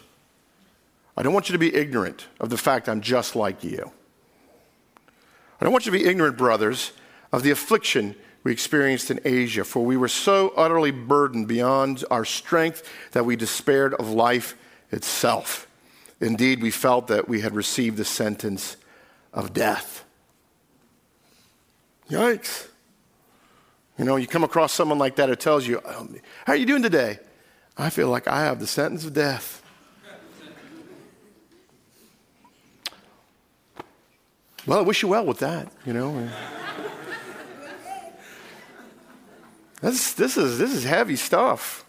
I 1.17 1.23
don't 1.23 1.33
want 1.33 1.49
you 1.49 1.53
to 1.53 1.59
be 1.59 1.73
ignorant 1.73 2.27
of 2.39 2.49
the 2.49 2.57
fact 2.57 2.87
I'm 2.87 3.01
just 3.01 3.35
like 3.35 3.63
you. 3.63 3.91
I 5.59 5.65
don't 5.65 5.73
want 5.73 5.85
you 5.85 5.91
to 5.91 5.97
be 5.97 6.05
ignorant, 6.05 6.37
brothers, 6.37 6.93
of 7.33 7.43
the 7.43 7.51
affliction 7.51 8.15
we 8.43 8.53
experienced 8.53 9.11
in 9.11 9.19
Asia, 9.25 9.65
for 9.65 9.83
we 9.83 9.97
were 9.97 10.07
so 10.07 10.53
utterly 10.55 10.91
burdened 10.91 11.47
beyond 11.47 12.05
our 12.09 12.23
strength 12.23 12.89
that 13.11 13.25
we 13.25 13.35
despaired 13.35 13.93
of 13.95 14.09
life 14.09 14.55
itself. 14.91 15.67
Indeed, 16.21 16.61
we 16.61 16.71
felt 16.71 17.07
that 17.07 17.27
we 17.27 17.41
had 17.41 17.53
received 17.53 17.97
the 17.97 18.05
sentence 18.05 18.77
of 19.33 19.53
death. 19.53 20.05
Yikes. 22.09 22.67
You 23.97 24.05
know, 24.05 24.15
you 24.15 24.27
come 24.27 24.43
across 24.43 24.73
someone 24.73 24.97
like 24.97 25.17
that 25.17 25.29
who 25.29 25.35
tells 25.35 25.67
you, 25.67 25.81
um, 25.85 26.15
How 26.45 26.53
are 26.53 26.55
you 26.55 26.65
doing 26.65 26.81
today? 26.81 27.19
I 27.77 27.89
feel 27.89 28.09
like 28.09 28.27
I 28.27 28.43
have 28.43 28.59
the 28.59 28.67
sentence 28.67 29.05
of 29.05 29.13
death. 29.13 29.61
well, 34.65 34.79
I 34.79 34.81
wish 34.81 35.01
you 35.01 35.09
well 35.09 35.25
with 35.25 35.39
that, 35.39 35.71
you 35.85 35.93
know. 35.93 36.29
this, 39.81 40.13
this, 40.13 40.37
is, 40.37 40.57
this 40.57 40.73
is 40.73 40.83
heavy 40.83 41.15
stuff. 41.15 41.85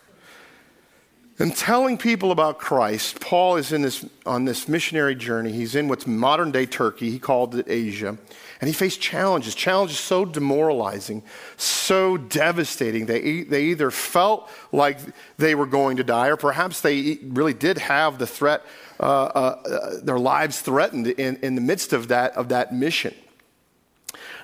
And 1.40 1.56
telling 1.56 1.97
people 1.97 2.32
about 2.32 2.59
Christ, 2.59 3.18
Paul 3.18 3.56
is 3.56 3.73
in 3.73 3.80
this, 3.80 4.04
on 4.26 4.44
this 4.44 4.68
missionary 4.68 5.14
journey. 5.14 5.52
He's 5.52 5.75
in 5.75 5.88
what's 5.88 6.06
modern 6.06 6.52
day 6.52 6.66
Turkey. 6.66 7.11
He 7.11 7.18
called 7.18 7.54
it 7.54 7.64
Asia. 7.66 8.18
And 8.61 8.68
he 8.68 8.75
faced 8.75 9.00
challenges, 9.00 9.54
challenges 9.54 9.99
so 9.99 10.26
demoralizing, 10.26 11.23
so 11.56 12.18
devastating. 12.18 13.06
They, 13.06 13.44
they 13.44 13.64
either 13.64 13.90
felt 13.90 14.50
like 14.70 14.99
they 15.38 15.54
were 15.54 15.64
going 15.64 15.97
to 15.97 16.04
die, 16.04 16.28
or 16.28 16.37
perhaps 16.37 16.82
they 16.82 17.18
really 17.23 17.54
did 17.54 17.78
have 17.78 18.18
the 18.18 18.26
threat, 18.26 18.62
uh, 19.00 19.04
uh, 19.04 19.62
uh, 19.64 19.90
their 20.02 20.18
lives 20.18 20.61
threatened 20.61 21.06
in, 21.06 21.37
in 21.37 21.54
the 21.54 21.62
midst 21.62 21.94
of 21.94 22.09
that, 22.09 22.37
of 22.37 22.50
that 22.50 22.75
mission. 22.75 23.14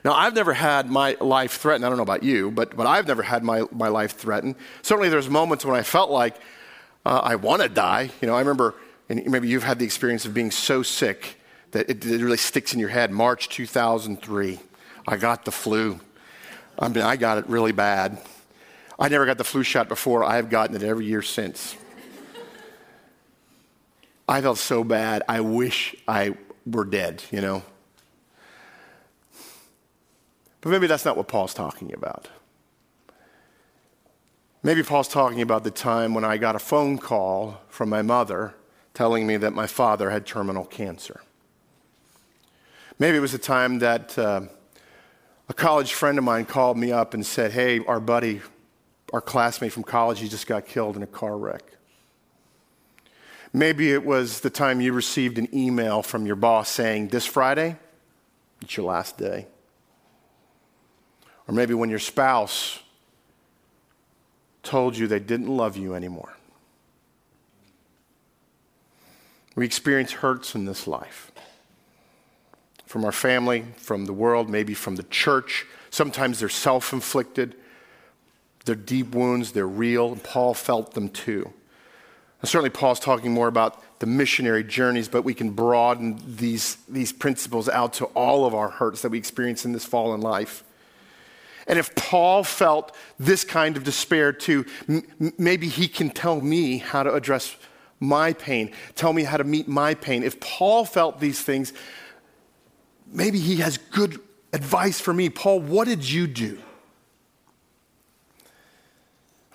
Now, 0.02 0.14
I've 0.14 0.34
never 0.34 0.54
had 0.54 0.88
my 0.88 1.18
life 1.20 1.58
threatened. 1.58 1.84
I 1.84 1.90
don't 1.90 1.98
know 1.98 2.04
about 2.04 2.22
you, 2.22 2.50
but, 2.50 2.74
but 2.74 2.86
I've 2.86 3.06
never 3.06 3.22
had 3.22 3.44
my, 3.44 3.64
my 3.70 3.88
life 3.88 4.12
threatened. 4.12 4.54
Certainly, 4.80 5.10
there's 5.10 5.28
moments 5.28 5.62
when 5.62 5.76
I 5.76 5.82
felt 5.82 6.10
like 6.10 6.36
uh, 7.06 7.20
I 7.22 7.36
want 7.36 7.62
to 7.62 7.68
die. 7.68 8.10
You 8.20 8.26
know, 8.26 8.34
I 8.34 8.40
remember, 8.40 8.74
and 9.08 9.24
maybe 9.26 9.46
you've 9.46 9.62
had 9.62 9.78
the 9.78 9.84
experience 9.84 10.24
of 10.24 10.34
being 10.34 10.50
so 10.50 10.82
sick 10.82 11.40
that 11.70 11.88
it, 11.88 12.04
it 12.04 12.20
really 12.20 12.36
sticks 12.36 12.74
in 12.74 12.80
your 12.80 12.88
head. 12.88 13.12
March 13.12 13.48
2003, 13.48 14.58
I 15.06 15.16
got 15.16 15.44
the 15.44 15.52
flu. 15.52 16.00
I 16.76 16.88
mean, 16.88 17.04
I 17.04 17.14
got 17.14 17.38
it 17.38 17.48
really 17.48 17.70
bad. 17.70 18.18
I 18.98 19.08
never 19.08 19.24
got 19.24 19.38
the 19.38 19.44
flu 19.44 19.62
shot 19.62 19.88
before. 19.88 20.24
I 20.24 20.34
have 20.34 20.50
gotten 20.50 20.74
it 20.74 20.82
every 20.82 21.06
year 21.06 21.22
since. 21.22 21.76
I 24.28 24.40
felt 24.40 24.58
so 24.58 24.82
bad. 24.82 25.22
I 25.28 25.42
wish 25.42 25.94
I 26.08 26.34
were 26.66 26.84
dead, 26.84 27.22
you 27.30 27.40
know. 27.40 27.62
But 30.60 30.70
maybe 30.70 30.88
that's 30.88 31.04
not 31.04 31.16
what 31.16 31.28
Paul's 31.28 31.54
talking 31.54 31.94
about. 31.94 32.28
Maybe 34.66 34.82
Paul's 34.82 35.06
talking 35.06 35.42
about 35.42 35.62
the 35.62 35.70
time 35.70 36.12
when 36.12 36.24
I 36.24 36.38
got 36.38 36.56
a 36.56 36.58
phone 36.58 36.98
call 36.98 37.60
from 37.68 37.88
my 37.88 38.02
mother 38.02 38.52
telling 38.94 39.24
me 39.24 39.36
that 39.36 39.52
my 39.52 39.68
father 39.68 40.10
had 40.10 40.26
terminal 40.26 40.64
cancer. 40.64 41.20
Maybe 42.98 43.16
it 43.16 43.20
was 43.20 43.30
the 43.30 43.38
time 43.38 43.78
that 43.78 44.18
uh, 44.18 44.40
a 45.48 45.54
college 45.54 45.92
friend 45.92 46.18
of 46.18 46.24
mine 46.24 46.46
called 46.46 46.76
me 46.76 46.90
up 46.90 47.14
and 47.14 47.24
said, 47.24 47.52
Hey, 47.52 47.78
our 47.86 48.00
buddy, 48.00 48.40
our 49.12 49.20
classmate 49.20 49.72
from 49.72 49.84
college, 49.84 50.18
he 50.18 50.28
just 50.28 50.48
got 50.48 50.66
killed 50.66 50.96
in 50.96 51.04
a 51.04 51.06
car 51.06 51.38
wreck. 51.38 51.62
Maybe 53.52 53.92
it 53.92 54.04
was 54.04 54.40
the 54.40 54.50
time 54.50 54.80
you 54.80 54.92
received 54.92 55.38
an 55.38 55.46
email 55.54 56.02
from 56.02 56.26
your 56.26 56.34
boss 56.34 56.68
saying, 56.68 57.10
This 57.10 57.24
Friday, 57.24 57.76
it's 58.60 58.76
your 58.76 58.86
last 58.86 59.16
day. 59.16 59.46
Or 61.46 61.54
maybe 61.54 61.72
when 61.72 61.88
your 61.88 62.00
spouse 62.00 62.80
told 64.66 64.96
you 64.96 65.06
they 65.06 65.20
didn't 65.20 65.48
love 65.48 65.76
you 65.76 65.94
anymore. 65.94 66.34
We 69.54 69.64
experience 69.64 70.12
hurts 70.12 70.54
in 70.54 70.66
this 70.66 70.86
life 70.86 71.32
from 72.84 73.04
our 73.04 73.12
family, 73.12 73.64
from 73.76 74.04
the 74.04 74.12
world, 74.12 74.48
maybe 74.48 74.74
from 74.74 74.96
the 74.96 75.02
church. 75.04 75.66
Sometimes 75.90 76.40
they're 76.40 76.48
self 76.48 76.92
inflicted, 76.92 77.54
they're 78.64 78.74
deep 78.74 79.14
wounds, 79.14 79.52
they're 79.52 79.66
real, 79.66 80.12
and 80.12 80.22
Paul 80.22 80.54
felt 80.54 80.94
them 80.94 81.08
too. 81.08 81.52
And 82.42 82.48
certainly, 82.48 82.70
Paul's 82.70 83.00
talking 83.00 83.32
more 83.32 83.48
about 83.48 83.82
the 83.98 84.06
missionary 84.06 84.62
journeys, 84.62 85.08
but 85.08 85.22
we 85.22 85.32
can 85.32 85.50
broaden 85.50 86.20
these, 86.26 86.76
these 86.88 87.12
principles 87.12 87.68
out 87.68 87.94
to 87.94 88.04
all 88.06 88.44
of 88.44 88.54
our 88.54 88.68
hurts 88.68 89.02
that 89.02 89.08
we 89.08 89.18
experience 89.18 89.64
in 89.64 89.72
this 89.72 89.86
fallen 89.86 90.20
life. 90.20 90.62
And 91.66 91.78
if 91.78 91.94
Paul 91.94 92.44
felt 92.44 92.94
this 93.18 93.44
kind 93.44 93.76
of 93.76 93.84
despair 93.84 94.32
too, 94.32 94.64
m- 94.88 95.02
maybe 95.36 95.68
he 95.68 95.88
can 95.88 96.10
tell 96.10 96.40
me 96.40 96.78
how 96.78 97.02
to 97.02 97.12
address 97.12 97.56
my 97.98 98.32
pain, 98.32 98.72
tell 98.94 99.12
me 99.12 99.24
how 99.24 99.36
to 99.36 99.44
meet 99.44 99.66
my 99.66 99.94
pain. 99.94 100.22
If 100.22 100.38
Paul 100.38 100.84
felt 100.84 101.18
these 101.18 101.40
things, 101.40 101.72
maybe 103.06 103.38
he 103.38 103.56
has 103.56 103.78
good 103.78 104.20
advice 104.52 105.00
for 105.00 105.12
me. 105.12 105.28
Paul, 105.28 105.60
what 105.60 105.88
did 105.88 106.08
you 106.08 106.26
do? 106.26 106.58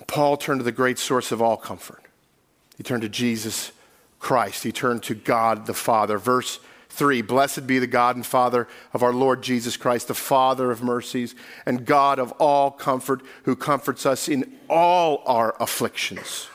Paul 0.08 0.36
turned 0.36 0.60
to 0.60 0.64
the 0.64 0.72
great 0.72 1.00
source 1.00 1.32
of 1.32 1.42
all 1.42 1.56
comfort. 1.56 2.04
He 2.76 2.84
turned 2.84 3.04
to 3.04 3.10
Jesus 3.10 3.72
Christ. 4.20 4.64
He 4.64 4.72
turned 4.72 5.04
to 5.04 5.16
God 5.16 5.68
the 5.68 5.74
Father. 5.74 6.18
Verse 6.18 6.60
3 6.92 7.22
Blessed 7.22 7.66
be 7.66 7.80
the 7.80 7.88
God 7.88 8.16
and 8.18 8.26
Father 8.26 8.68
of 8.94 9.02
our 9.02 9.14
Lord 9.14 9.42
Jesus 9.42 9.78
Christ, 9.78 10.08
the 10.08 10.14
Father 10.14 10.72
of 10.72 10.84
mercies 10.84 11.36
and 11.66 11.86
God 11.86 12.20
of 12.20 12.32
all 12.34 12.70
comfort, 12.70 13.22
who 13.44 13.56
comforts 13.56 14.06
us 14.06 14.28
in 14.28 14.58
all 14.70 15.24
our 15.26 15.56
afflictions. 15.60 16.48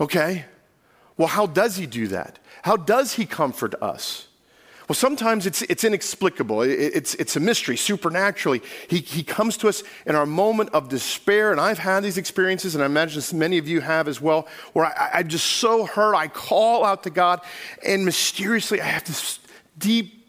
Okay? 0.00 0.46
Well, 1.16 1.28
how 1.28 1.46
does 1.46 1.76
he 1.76 1.86
do 1.86 2.08
that? 2.08 2.40
How 2.62 2.76
does 2.76 3.14
he 3.14 3.26
comfort 3.26 3.74
us? 3.80 4.26
Well, 4.88 4.94
sometimes 4.94 5.46
it's, 5.46 5.62
it's 5.62 5.84
inexplicable. 5.84 6.62
It, 6.62 6.70
it's, 6.70 7.14
it's 7.14 7.36
a 7.36 7.40
mystery, 7.40 7.76
supernaturally. 7.76 8.62
He, 8.88 8.98
he 8.98 9.22
comes 9.22 9.56
to 9.58 9.68
us 9.68 9.82
in 10.06 10.14
our 10.14 10.26
moment 10.26 10.70
of 10.70 10.88
despair, 10.88 11.52
and 11.52 11.60
I've 11.60 11.78
had 11.78 12.02
these 12.02 12.18
experiences, 12.18 12.74
and 12.74 12.82
I 12.82 12.86
imagine 12.86 13.22
many 13.38 13.58
of 13.58 13.68
you 13.68 13.80
have 13.80 14.08
as 14.08 14.20
well, 14.20 14.48
where 14.72 14.86
I, 14.86 15.10
I'm 15.14 15.28
just 15.28 15.46
so 15.46 15.86
hurt, 15.86 16.14
I 16.14 16.28
call 16.28 16.84
out 16.84 17.04
to 17.04 17.10
God, 17.10 17.40
and 17.86 18.04
mysteriously 18.04 18.80
I 18.80 18.86
have 18.86 19.04
this 19.04 19.38
deep 19.78 20.26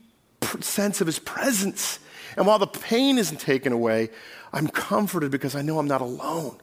sense 0.62 1.02
of 1.02 1.08
His 1.08 1.20
presence. 1.20 2.00
And 2.38 2.48
while 2.48 2.60
the 2.60 2.68
pain 2.68 3.18
isn't 3.18 3.40
taken 3.40 3.74
away, 3.74 4.10
I'm 4.52 4.68
comforted 4.68 5.32
because 5.32 5.56
I 5.56 5.62
know 5.62 5.80
I'm 5.80 5.88
not 5.88 6.02
alone. 6.02 6.58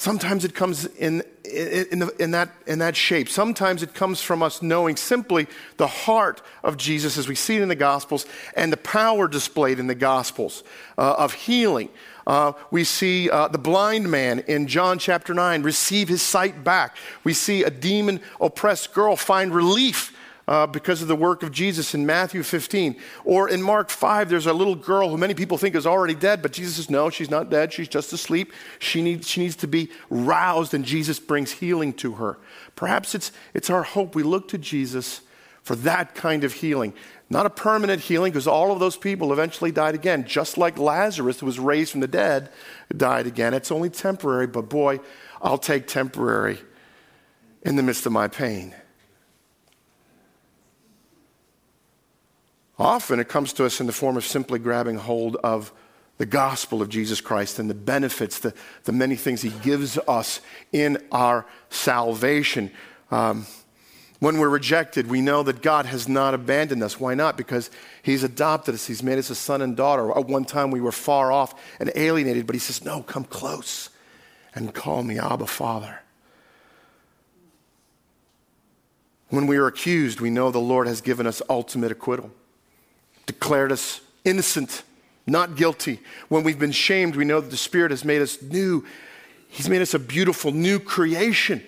Sometimes 0.00 0.46
it 0.46 0.54
comes 0.54 0.86
in, 0.86 1.22
in, 1.44 2.08
in, 2.18 2.30
that, 2.30 2.48
in 2.66 2.78
that 2.78 2.96
shape. 2.96 3.28
Sometimes 3.28 3.82
it 3.82 3.92
comes 3.92 4.22
from 4.22 4.42
us 4.42 4.62
knowing 4.62 4.96
simply 4.96 5.46
the 5.76 5.86
heart 5.86 6.40
of 6.64 6.78
Jesus 6.78 7.18
as 7.18 7.28
we 7.28 7.34
see 7.34 7.56
it 7.56 7.62
in 7.62 7.68
the 7.68 7.74
Gospels 7.74 8.24
and 8.56 8.72
the 8.72 8.78
power 8.78 9.28
displayed 9.28 9.78
in 9.78 9.88
the 9.88 9.94
Gospels 9.94 10.64
uh, 10.96 11.16
of 11.18 11.34
healing. 11.34 11.90
Uh, 12.26 12.52
we 12.70 12.82
see 12.82 13.28
uh, 13.28 13.48
the 13.48 13.58
blind 13.58 14.10
man 14.10 14.38
in 14.48 14.68
John 14.68 14.98
chapter 14.98 15.34
9 15.34 15.62
receive 15.62 16.08
his 16.08 16.22
sight 16.22 16.64
back. 16.64 16.96
We 17.22 17.34
see 17.34 17.62
a 17.62 17.70
demon 17.70 18.22
oppressed 18.40 18.94
girl 18.94 19.16
find 19.16 19.54
relief 19.54 20.09
uh, 20.50 20.66
because 20.66 21.00
of 21.00 21.06
the 21.06 21.14
work 21.14 21.44
of 21.44 21.52
Jesus 21.52 21.94
in 21.94 22.04
Matthew 22.04 22.42
15. 22.42 22.96
Or 23.24 23.48
in 23.48 23.62
Mark 23.62 23.88
5, 23.88 24.28
there's 24.28 24.46
a 24.46 24.52
little 24.52 24.74
girl 24.74 25.08
who 25.08 25.16
many 25.16 25.32
people 25.32 25.56
think 25.56 25.76
is 25.76 25.86
already 25.86 26.16
dead, 26.16 26.42
but 26.42 26.52
Jesus 26.52 26.74
says, 26.74 26.90
no, 26.90 27.08
she's 27.08 27.30
not 27.30 27.50
dead. 27.50 27.72
She's 27.72 27.86
just 27.86 28.12
asleep. 28.12 28.52
She 28.80 29.00
needs, 29.00 29.28
she 29.28 29.40
needs 29.40 29.54
to 29.56 29.68
be 29.68 29.90
roused, 30.10 30.74
and 30.74 30.84
Jesus 30.84 31.20
brings 31.20 31.52
healing 31.52 31.92
to 31.94 32.14
her. 32.14 32.36
Perhaps 32.74 33.14
it's, 33.14 33.30
it's 33.54 33.70
our 33.70 33.84
hope 33.84 34.16
we 34.16 34.24
look 34.24 34.48
to 34.48 34.58
Jesus 34.58 35.20
for 35.62 35.76
that 35.76 36.16
kind 36.16 36.42
of 36.42 36.54
healing. 36.54 36.94
Not 37.30 37.46
a 37.46 37.50
permanent 37.50 38.02
healing, 38.02 38.32
because 38.32 38.48
all 38.48 38.72
of 38.72 38.80
those 38.80 38.96
people 38.96 39.32
eventually 39.32 39.70
died 39.70 39.94
again, 39.94 40.26
just 40.26 40.58
like 40.58 40.78
Lazarus, 40.78 41.38
who 41.38 41.46
was 41.46 41.60
raised 41.60 41.92
from 41.92 42.00
the 42.00 42.08
dead, 42.08 42.50
died 42.96 43.28
again. 43.28 43.54
It's 43.54 43.70
only 43.70 43.88
temporary, 43.88 44.48
but 44.48 44.68
boy, 44.68 44.98
I'll 45.40 45.58
take 45.58 45.86
temporary 45.86 46.58
in 47.62 47.76
the 47.76 47.84
midst 47.84 48.04
of 48.04 48.10
my 48.10 48.26
pain. 48.26 48.74
Often 52.80 53.20
it 53.20 53.28
comes 53.28 53.52
to 53.52 53.66
us 53.66 53.78
in 53.78 53.86
the 53.86 53.92
form 53.92 54.16
of 54.16 54.24
simply 54.24 54.58
grabbing 54.58 54.96
hold 54.96 55.36
of 55.36 55.70
the 56.16 56.24
gospel 56.24 56.80
of 56.80 56.88
Jesus 56.88 57.20
Christ 57.20 57.58
and 57.58 57.68
the 57.68 57.74
benefits, 57.74 58.38
the, 58.38 58.54
the 58.84 58.92
many 58.92 59.16
things 59.16 59.42
he 59.42 59.50
gives 59.50 59.98
us 60.08 60.40
in 60.72 60.96
our 61.12 61.44
salvation. 61.68 62.70
Um, 63.10 63.44
when 64.18 64.38
we're 64.38 64.48
rejected, 64.48 65.08
we 65.08 65.20
know 65.20 65.42
that 65.42 65.60
God 65.60 65.84
has 65.86 66.08
not 66.08 66.32
abandoned 66.32 66.82
us. 66.82 66.98
Why 66.98 67.14
not? 67.14 67.36
Because 67.36 67.70
He's 68.02 68.22
adopted 68.22 68.74
us. 68.74 68.86
He's 68.86 69.02
made 69.02 69.18
us 69.18 69.28
a 69.28 69.34
son 69.34 69.60
and 69.60 69.76
daughter. 69.76 70.10
At 70.16 70.26
one 70.26 70.46
time 70.46 70.70
we 70.70 70.80
were 70.80 70.92
far 70.92 71.30
off 71.30 71.54
and 71.80 71.92
alienated, 71.94 72.46
but 72.46 72.54
He 72.54 72.60
says, 72.60 72.82
No, 72.82 73.02
come 73.02 73.24
close 73.24 73.90
and 74.54 74.74
call 74.74 75.02
me 75.02 75.18
Abba 75.18 75.46
Father. 75.46 76.00
When 79.28 79.46
we 79.46 79.58
are 79.58 79.66
accused, 79.66 80.20
we 80.20 80.30
know 80.30 80.50
the 80.50 80.58
Lord 80.58 80.86
has 80.86 81.02
given 81.02 81.26
us 81.26 81.42
ultimate 81.48 81.92
acquittal 81.92 82.30
declared 83.40 83.72
us 83.72 84.02
innocent, 84.22 84.82
not 85.26 85.56
guilty. 85.56 85.98
When 86.28 86.44
we've 86.44 86.58
been 86.58 86.72
shamed, 86.72 87.16
we 87.16 87.24
know 87.24 87.40
that 87.40 87.50
the 87.50 87.56
Spirit 87.56 87.90
has 87.90 88.04
made 88.04 88.20
us 88.20 88.40
new. 88.42 88.84
He's 89.48 89.68
made 89.68 89.80
us 89.80 89.94
a 89.94 89.98
beautiful 89.98 90.52
new 90.52 90.78
creation. 90.78 91.62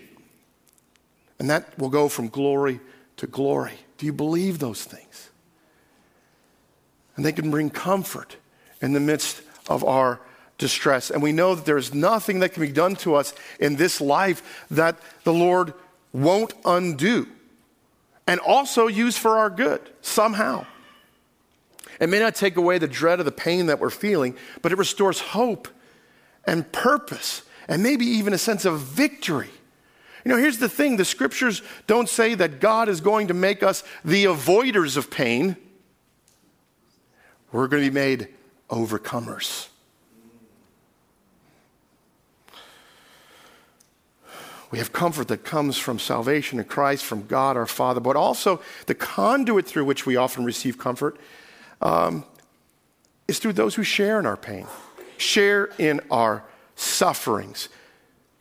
And 1.39 1.49
that 1.49 1.77
will 1.79 1.89
go 1.89 2.11
from 2.11 2.29
glory 2.29 2.79
to 3.17 3.27
glory. 3.27 3.73
Do 3.97 4.05
you 4.05 4.13
believe 4.13 4.59
those 4.59 4.85
things? 4.85 5.31
And 7.17 7.25
they 7.25 7.33
can 7.33 7.51
bring 7.51 7.71
comfort 7.71 8.37
in 8.83 8.93
the 8.93 9.01
midst 9.01 9.41
of 9.69 9.83
our 9.83 10.21
distress. 10.59 11.11
And 11.11 11.23
we 11.23 11.33
know 11.33 11.55
that 11.55 11.65
there 11.65 11.79
is 11.79 11.95
nothing 11.95 12.41
that 12.41 12.51
can 12.51 12.63
be 12.63 12.71
done 12.71 12.97
to 12.97 13.15
us 13.15 13.33
in 13.59 13.77
this 13.77 13.99
life 13.99 14.67
that 14.71 14.99
the 15.25 15.33
Lord 15.33 15.73
won't 16.13 16.53
undo 16.67 17.27
and 18.27 18.41
also 18.41 18.89
use 18.89 19.17
for 19.17 19.39
our 19.39 19.49
good 19.49 19.81
somehow. 20.03 20.67
It 22.03 22.09
may 22.09 22.19
not 22.19 22.35
take 22.35 22.57
away 22.57 22.79
the 22.79 22.89
dread 22.89 23.21
of 23.21 23.27
the 23.27 23.31
pain 23.31 23.67
that 23.67 23.79
we're 23.79 23.89
feeling, 23.89 24.35
but 24.61 24.73
it 24.73 24.79
restores 24.79 25.21
hope 25.21 25.69
and 26.45 26.71
purpose 26.73 27.43
and 27.69 27.81
maybe 27.81 28.05
even 28.05 28.33
a 28.33 28.39
sense 28.39 28.65
of 28.65 28.81
victory. 28.81 29.51
You 30.25 30.31
know, 30.33 30.37
here's 30.37 30.59
the 30.59 30.69
thing 30.69 30.97
the 30.97 31.05
scriptures 31.05 31.63
don't 31.87 32.09
say 32.09 32.35
that 32.35 32.59
God 32.59 32.89
is 32.89 33.01
going 33.01 33.29
to 33.29 33.35
make 33.35 33.63
us 33.63 33.85
the 34.05 34.25
avoiders 34.25 34.97
of 34.97 35.13
pain. 35.13 35.55
We're 37.53 37.69
going 37.69 37.85
to 37.85 37.89
be 37.89 37.95
made 37.95 38.27
overcomers. 38.69 39.69
We 44.73 44.79
have 44.79 44.93
comfort 44.93 45.29
that 45.29 45.45
comes 45.45 45.79
from 45.79 46.01
salvation 46.01 46.59
in 46.59 46.65
Christ, 46.65 47.05
from 47.05 47.29
God 47.29 47.57
our 47.57 47.67
Father, 47.67 48.01
but 48.01 48.17
also 48.17 48.61
the 48.87 48.95
conduit 48.97 49.69
through 49.69 49.85
which 49.85 50.05
we 50.05 50.17
often 50.17 50.45
receive 50.45 50.79
comfort 50.79 51.17
um, 51.83 52.25
is 53.29 53.39
through 53.39 53.53
those 53.55 53.75
who 53.75 53.83
share 53.83 54.19
in 54.19 54.27
our 54.27 54.37
pain, 54.37 54.67
share 55.19 55.67
in 55.79 56.01
our 56.11 56.45
sufferings, 56.77 57.69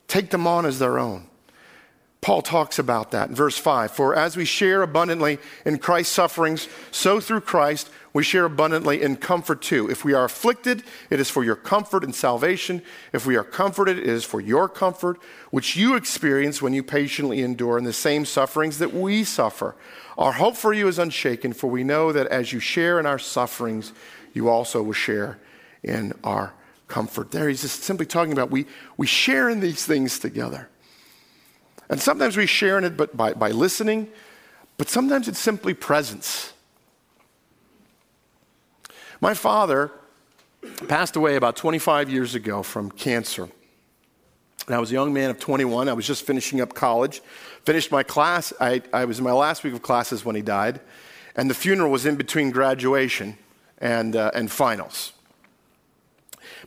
take 0.08 0.30
them 0.30 0.46
on 0.46 0.64
as 0.64 0.78
their 0.78 0.98
own. 0.98 1.26
Paul 2.22 2.40
talks 2.40 2.78
about 2.78 3.10
that 3.10 3.30
in 3.30 3.34
verse 3.34 3.58
5. 3.58 3.90
For 3.90 4.14
as 4.14 4.36
we 4.36 4.44
share 4.44 4.82
abundantly 4.82 5.40
in 5.66 5.78
Christ's 5.78 6.14
sufferings, 6.14 6.68
so 6.92 7.18
through 7.18 7.40
Christ 7.40 7.90
we 8.12 8.22
share 8.22 8.44
abundantly 8.44 9.02
in 9.02 9.16
comfort 9.16 9.60
too. 9.60 9.90
If 9.90 10.04
we 10.04 10.14
are 10.14 10.24
afflicted, 10.24 10.84
it 11.10 11.18
is 11.18 11.28
for 11.28 11.42
your 11.42 11.56
comfort 11.56 12.04
and 12.04 12.14
salvation. 12.14 12.80
If 13.12 13.26
we 13.26 13.34
are 13.34 13.42
comforted, 13.42 13.98
it 13.98 14.06
is 14.06 14.24
for 14.24 14.40
your 14.40 14.68
comfort, 14.68 15.18
which 15.50 15.74
you 15.74 15.96
experience 15.96 16.62
when 16.62 16.72
you 16.72 16.84
patiently 16.84 17.40
endure 17.40 17.76
in 17.76 17.82
the 17.82 17.92
same 17.92 18.24
sufferings 18.24 18.78
that 18.78 18.94
we 18.94 19.24
suffer. 19.24 19.74
Our 20.18 20.32
hope 20.32 20.56
for 20.56 20.72
you 20.72 20.88
is 20.88 20.98
unshaken, 20.98 21.52
for 21.52 21.70
we 21.70 21.84
know 21.84 22.12
that 22.12 22.26
as 22.26 22.52
you 22.52 22.60
share 22.60 23.00
in 23.00 23.06
our 23.06 23.18
sufferings, 23.18 23.92
you 24.34 24.48
also 24.48 24.82
will 24.82 24.92
share 24.92 25.38
in 25.82 26.12
our 26.22 26.52
comfort. 26.88 27.30
There, 27.30 27.48
he's 27.48 27.62
just 27.62 27.82
simply 27.82 28.06
talking 28.06 28.32
about 28.32 28.50
we, 28.50 28.66
we 28.96 29.06
share 29.06 29.48
in 29.48 29.60
these 29.60 29.86
things 29.86 30.18
together. 30.18 30.68
And 31.88 32.00
sometimes 32.00 32.36
we 32.36 32.46
share 32.46 32.78
in 32.78 32.84
it 32.84 32.96
but 32.96 33.16
by, 33.16 33.32
by 33.34 33.50
listening, 33.50 34.08
but 34.76 34.88
sometimes 34.88 35.28
it's 35.28 35.38
simply 35.38 35.74
presence. 35.74 36.52
My 39.20 39.34
father 39.34 39.90
passed 40.88 41.16
away 41.16 41.36
about 41.36 41.56
25 41.56 42.10
years 42.10 42.34
ago 42.34 42.62
from 42.62 42.90
cancer. 42.90 43.48
And 44.66 44.76
I 44.76 44.78
was 44.78 44.90
a 44.90 44.94
young 44.94 45.12
man 45.12 45.30
of 45.30 45.40
21. 45.40 45.88
I 45.88 45.92
was 45.92 46.06
just 46.06 46.24
finishing 46.24 46.60
up 46.60 46.74
college, 46.74 47.20
finished 47.64 47.90
my 47.90 48.02
class. 48.02 48.52
I, 48.60 48.82
I 48.92 49.04
was 49.04 49.18
in 49.18 49.24
my 49.24 49.32
last 49.32 49.64
week 49.64 49.74
of 49.74 49.82
classes 49.82 50.24
when 50.24 50.36
he 50.36 50.42
died, 50.42 50.80
and 51.36 51.48
the 51.48 51.54
funeral 51.54 51.90
was 51.90 52.06
in 52.06 52.16
between 52.16 52.50
graduation 52.50 53.36
and, 53.78 54.16
uh, 54.16 54.30
and 54.34 54.50
finals. 54.50 55.12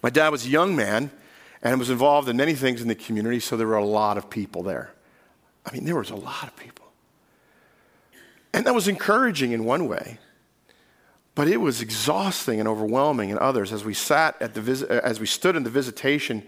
My 0.01 0.09
dad 0.09 0.29
was 0.29 0.45
a 0.45 0.49
young 0.49 0.75
man 0.75 1.11
and 1.61 1.79
was 1.79 1.89
involved 1.89 2.29
in 2.29 2.37
many 2.37 2.53
things 2.53 2.81
in 2.81 2.87
the 2.87 2.95
community, 2.95 3.39
so 3.39 3.57
there 3.57 3.67
were 3.67 3.75
a 3.75 3.85
lot 3.85 4.17
of 4.17 4.29
people 4.29 4.63
there. 4.63 4.93
I 5.65 5.73
mean, 5.73 5.85
there 5.85 5.95
was 5.95 6.11
a 6.11 6.15
lot 6.15 6.43
of 6.43 6.55
people. 6.55 6.85
And 8.53 8.65
that 8.65 8.73
was 8.73 8.87
encouraging 8.87 9.51
in 9.51 9.65
one 9.65 9.87
way, 9.87 10.19
but 11.33 11.47
it 11.47 11.57
was 11.57 11.81
exhausting 11.81 12.59
and 12.59 12.69
overwhelming 12.69 13.29
in 13.29 13.37
others 13.37 13.73
as 13.73 13.83
we 13.83 13.93
sat 13.93 14.41
at 14.41 14.53
the 14.53 14.61
visit, 14.61 14.89
as 14.89 15.19
we 15.19 15.25
stood 15.25 15.55
in 15.55 15.63
the 15.63 15.69
visitation 15.69 16.47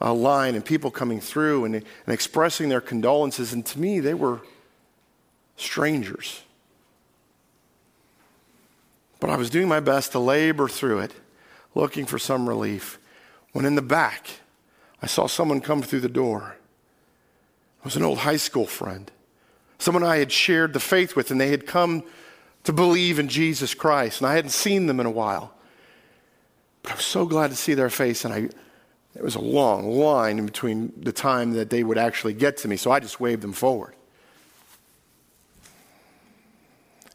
uh, 0.00 0.12
line 0.12 0.54
and 0.54 0.64
people 0.64 0.90
coming 0.90 1.20
through 1.20 1.64
and, 1.64 1.74
and 1.74 1.84
expressing 2.08 2.68
their 2.68 2.80
condolences. 2.80 3.52
And 3.52 3.64
to 3.66 3.80
me, 3.80 4.00
they 4.00 4.14
were 4.14 4.40
strangers. 5.56 6.42
But 9.20 9.30
I 9.30 9.36
was 9.36 9.50
doing 9.50 9.68
my 9.68 9.80
best 9.80 10.12
to 10.12 10.18
labor 10.18 10.68
through 10.68 11.00
it, 11.00 11.12
looking 11.74 12.04
for 12.04 12.18
some 12.18 12.48
relief. 12.48 12.98
When 13.52 13.64
in 13.64 13.74
the 13.74 13.82
back, 13.82 14.28
I 15.00 15.06
saw 15.06 15.26
someone 15.26 15.60
come 15.60 15.82
through 15.82 16.00
the 16.00 16.08
door 16.08 16.56
It 17.80 17.84
was 17.84 17.96
an 17.96 18.02
old 18.02 18.18
high 18.18 18.36
school 18.36 18.66
friend, 18.66 19.10
someone 19.78 20.02
I 20.02 20.16
had 20.16 20.32
shared 20.32 20.72
the 20.72 20.80
faith 20.80 21.14
with, 21.14 21.30
and 21.30 21.40
they 21.40 21.50
had 21.50 21.66
come 21.66 22.02
to 22.64 22.72
believe 22.72 23.18
in 23.18 23.28
Jesus 23.28 23.74
Christ, 23.74 24.20
and 24.20 24.28
I 24.28 24.34
hadn't 24.34 24.50
seen 24.50 24.86
them 24.86 25.00
in 25.00 25.06
a 25.06 25.10
while. 25.10 25.52
But 26.82 26.92
I 26.92 26.94
was 26.96 27.04
so 27.04 27.26
glad 27.26 27.50
to 27.50 27.56
see 27.56 27.74
their 27.74 27.90
face, 27.90 28.24
and 28.24 28.34
I, 28.34 28.48
there 29.14 29.22
was 29.22 29.36
a 29.36 29.40
long 29.40 29.88
line 29.90 30.38
in 30.38 30.46
between 30.46 30.92
the 30.96 31.12
time 31.12 31.52
that 31.52 31.70
they 31.70 31.84
would 31.84 31.98
actually 31.98 32.34
get 32.34 32.56
to 32.58 32.68
me, 32.68 32.76
so 32.76 32.90
I 32.90 33.00
just 33.00 33.20
waved 33.20 33.42
them 33.42 33.52
forward. 33.52 33.94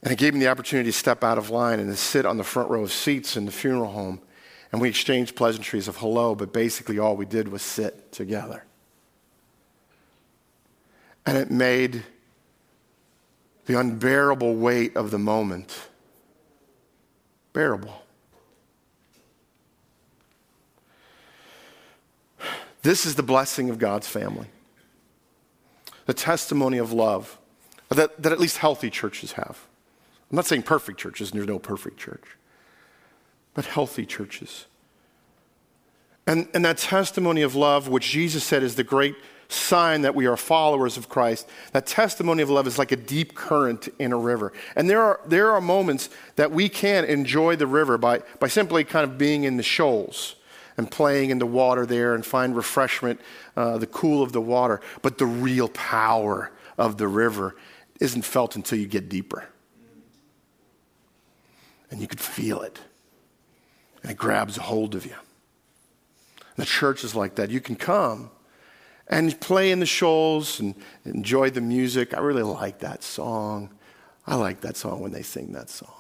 And 0.02 0.14
it 0.14 0.18
gave 0.18 0.34
me 0.34 0.40
the 0.40 0.48
opportunity 0.48 0.90
to 0.90 0.98
step 0.98 1.26
out 1.26 1.38
of 1.38 1.50
line 1.50 1.80
and 1.80 1.90
to 1.90 1.98
sit 1.98 2.26
on 2.26 2.38
the 2.38 2.44
front 2.44 2.70
row 2.70 2.84
of 2.84 2.92
seats 2.94 3.36
in 3.36 3.46
the 3.46 3.52
funeral 3.52 3.92
home. 3.92 4.22
And 4.72 4.80
we 4.80 4.88
exchanged 4.88 5.36
pleasantries 5.36 5.90
of 5.90 5.98
hello, 5.98 6.36
but 6.36 6.54
basically 6.54 7.00
all 7.00 7.18
we 7.18 7.26
did 7.26 7.50
was 7.50 7.62
sit 7.62 8.12
together. 8.14 8.64
And 11.26 11.38
it 11.38 11.52
made 11.52 12.04
the 13.66 13.78
unbearable 13.78 14.56
weight 14.56 14.96
of 14.96 15.12
the 15.12 15.20
moment 15.20 15.90
bearable. 17.52 18.04
This 22.82 23.06
is 23.06 23.15
the 23.15 23.24
blessing 23.24 23.70
of 23.70 23.78
God's 23.78 24.08
family. 24.08 24.48
The 26.06 26.13
testimony 26.13 26.78
of 26.78 26.92
love 26.92 27.38
that, 27.89 28.22
that 28.22 28.32
at 28.32 28.39
least 28.39 28.58
healthy 28.58 28.89
churches 28.89 29.34
have. 29.34 29.65
I'm 30.32 30.36
not 30.36 30.46
saying 30.46 30.63
perfect 30.63 31.00
churches, 31.00 31.32
there's 31.32 31.48
no 31.48 31.60
perfect 31.60 31.98
church, 31.98 32.24
but 33.54 33.65
healthy 33.65 34.06
churches. 34.06 34.65
And, 36.28 36.48
and 36.54 36.63
that 36.65 36.78
testimony 36.78 37.42
of 37.42 37.56
love, 37.56 37.88
which 37.88 38.10
Jesus 38.10 38.44
said 38.44 38.62
is 38.62 38.76
the 38.76 38.84
great 38.84 39.15
sign 39.48 40.04
that 40.04 40.13
we 40.13 40.28
are 40.28 40.38
followers 40.38 40.96
of 40.96 41.10
Christ, 41.10 41.50
that 41.72 41.88
testimony 41.88 42.44
of 42.44 42.52
love 42.52 42.68
is 42.68 42.78
like 42.78 42.92
a 42.92 42.96
deep 42.96 43.34
current 43.34 43.89
in 43.98 44.13
a 44.13 44.18
river. 44.18 44.54
And 44.76 44.88
there 44.88 45.02
are, 45.02 45.20
there 45.26 45.52
are 45.52 45.60
moments 45.60 46.12
that 46.36 46.52
we 46.52 46.70
can 46.70 47.04
enjoy 47.06 47.56
the 47.56 47.65
river 47.65 47.98
by, 47.98 48.20
by 48.39 48.48
simply 48.48 48.84
kind 48.84 49.10
of 49.10 49.18
being 49.18 49.44
in 49.46 49.58
the 49.58 49.63
shoals 49.63 50.36
and 50.80 50.89
playing 50.89 51.30
in 51.30 51.39
the 51.39 51.46
water 51.46 51.86
there 51.86 52.15
and 52.15 52.26
find 52.26 52.56
refreshment, 52.56 53.20
uh, 53.58 53.78
the 53.78 53.86
cool 53.86 54.24
of 54.24 54.32
the 54.32 54.39
water. 54.39 54.80
But 55.02 55.18
the 55.18 55.26
real 55.26 55.68
power 55.68 56.54
of 56.78 56.98
the 56.98 57.08
river 57.10 57.58
isn't 58.00 58.22
felt 58.22 58.56
until 58.56 58.80
you 58.80 58.88
get 58.88 59.10
deeper. 59.10 59.50
And 61.92 62.00
you 62.00 62.08
could 62.08 62.22
feel 62.22 62.62
it. 62.62 62.80
And 64.02 64.12
it 64.13 64.18
grabs 64.18 64.58
a 64.58 64.62
hold 64.62 64.96
of 64.96 65.06
you. 65.06 65.15
The 66.56 66.63
church 66.63 67.04
is 67.04 67.13
like 67.13 67.36
that. 67.36 67.50
You 67.50 67.60
can 67.60 67.76
come 67.76 68.32
and 69.06 69.38
play 69.42 69.72
in 69.72 69.82
the 69.82 69.86
shoals 69.86 70.62
and 70.62 70.76
enjoy 71.04 71.50
the 71.50 71.60
music. 71.60 72.13
I 72.13 72.22
really 72.22 72.44
like 72.44 72.80
that 72.80 73.04
song. 73.04 73.70
I 74.26 74.36
like 74.36 74.62
that 74.62 74.78
song 74.78 75.02
when 75.02 75.12
they 75.12 75.24
sing 75.24 75.52
that 75.52 75.70
song. 75.70 75.92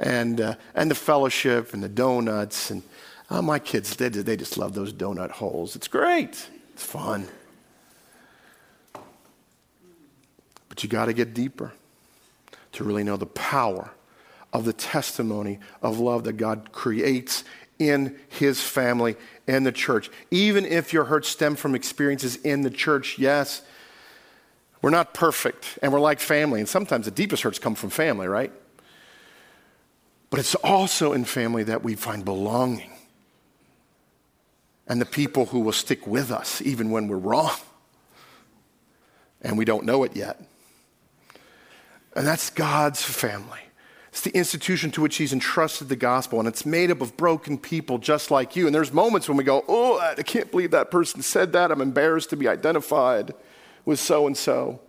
And, 0.00 0.40
uh, 0.40 0.56
and 0.74 0.90
the 0.90 0.96
fellowship 0.96 1.72
and 1.72 1.84
the 1.84 1.88
donuts. 1.88 2.72
And 2.72 2.82
oh, 3.30 3.42
my 3.42 3.58
kids, 3.58 3.96
they, 3.96 4.08
they 4.08 4.36
just 4.36 4.56
love 4.58 4.74
those 4.74 4.92
donut 4.92 5.30
holes. 5.30 5.76
It's 5.76 5.88
great, 5.88 6.48
it's 6.72 6.84
fun. 6.84 7.28
But 10.68 10.82
you 10.82 10.88
got 10.88 11.06
to 11.06 11.12
get 11.12 11.34
deeper 11.34 11.72
to 12.72 12.84
really 12.84 13.04
know 13.04 13.16
the 13.16 13.26
power 13.26 13.90
of 14.52 14.64
the 14.64 14.72
testimony 14.72 15.58
of 15.82 15.98
love 15.98 16.24
that 16.24 16.34
God 16.34 16.72
creates 16.72 17.44
in 17.78 18.18
his 18.28 18.60
family 18.60 19.16
and 19.46 19.66
the 19.66 19.72
church. 19.72 20.10
Even 20.30 20.64
if 20.64 20.92
your 20.92 21.04
hurts 21.04 21.28
stem 21.28 21.56
from 21.56 21.74
experiences 21.74 22.36
in 22.36 22.62
the 22.62 22.70
church, 22.70 23.18
yes, 23.18 23.62
we're 24.82 24.90
not 24.90 25.14
perfect 25.14 25.78
and 25.82 25.92
we're 25.92 26.00
like 26.00 26.20
family. 26.20 26.60
And 26.60 26.68
sometimes 26.68 27.06
the 27.06 27.10
deepest 27.10 27.42
hurts 27.42 27.58
come 27.58 27.74
from 27.74 27.90
family, 27.90 28.28
right? 28.28 28.52
But 30.30 30.40
it's 30.40 30.54
also 30.56 31.12
in 31.12 31.24
family 31.24 31.64
that 31.64 31.82
we 31.82 31.94
find 31.94 32.24
belonging 32.24 32.95
and 34.86 35.00
the 35.00 35.06
people 35.06 35.46
who 35.46 35.60
will 35.60 35.72
stick 35.72 36.06
with 36.06 36.30
us 36.30 36.62
even 36.62 36.90
when 36.90 37.08
we're 37.08 37.16
wrong 37.16 37.56
and 39.42 39.56
we 39.56 39.64
don't 39.64 39.84
know 39.84 40.02
it 40.04 40.16
yet. 40.16 40.40
And 42.14 42.26
that's 42.26 42.50
God's 42.50 43.02
family. 43.02 43.60
It's 44.08 44.22
the 44.22 44.34
institution 44.34 44.90
to 44.92 45.02
which 45.02 45.16
he's 45.16 45.34
entrusted 45.34 45.90
the 45.90 45.96
gospel, 45.96 46.38
and 46.38 46.48
it's 46.48 46.64
made 46.64 46.90
up 46.90 47.02
of 47.02 47.18
broken 47.18 47.58
people 47.58 47.98
just 47.98 48.30
like 48.30 48.56
you. 48.56 48.64
And 48.64 48.74
there's 48.74 48.92
moments 48.92 49.28
when 49.28 49.36
we 49.36 49.44
go, 49.44 49.62
Oh, 49.68 49.98
I 49.98 50.22
can't 50.22 50.50
believe 50.50 50.70
that 50.70 50.90
person 50.90 51.20
said 51.20 51.52
that. 51.52 51.70
I'm 51.70 51.82
embarrassed 51.82 52.30
to 52.30 52.36
be 52.36 52.48
identified 52.48 53.34
with 53.84 54.00
so 54.00 54.26
and 54.26 54.34
so. 54.34 54.80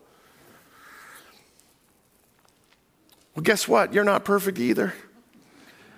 Well, 3.36 3.44
guess 3.44 3.68
what? 3.68 3.94
You're 3.94 4.06
not 4.06 4.24
perfect 4.24 4.60
either. 4.60 4.94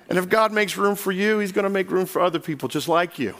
And 0.09 0.17
if 0.17 0.27
God 0.27 0.51
makes 0.51 0.75
room 0.75 0.95
for 0.95 1.11
you, 1.11 1.37
he's 1.37 1.51
going 1.51 1.63
to 1.63 1.69
make 1.69 1.91
room 1.91 2.07
for 2.07 2.21
other 2.21 2.39
people 2.39 2.67
just 2.67 2.87
like 2.87 3.19
you. 3.19 3.35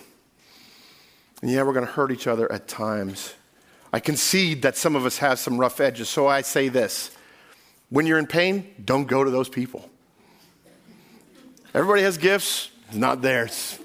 And 1.41 1.49
yeah, 1.49 1.63
we're 1.63 1.73
going 1.73 1.85
to 1.85 1.91
hurt 1.91 2.11
each 2.11 2.27
other 2.27 2.51
at 2.51 2.67
times. 2.67 3.33
I 3.91 3.99
concede 3.99 4.61
that 4.63 4.77
some 4.77 4.95
of 4.95 5.05
us 5.05 5.17
have 5.19 5.39
some 5.39 5.57
rough 5.57 5.79
edges, 5.79 6.09
so 6.09 6.27
I 6.27 6.41
say 6.41 6.69
this 6.69 7.11
when 7.89 8.05
you're 8.05 8.19
in 8.19 8.27
pain, 8.27 8.71
don't 8.83 9.05
go 9.05 9.23
to 9.23 9.31
those 9.31 9.49
people. 9.49 9.89
Everybody 11.73 12.03
has 12.03 12.17
gifts, 12.17 12.69
it's 12.87 12.97
not 12.97 13.21
theirs. 13.21 13.79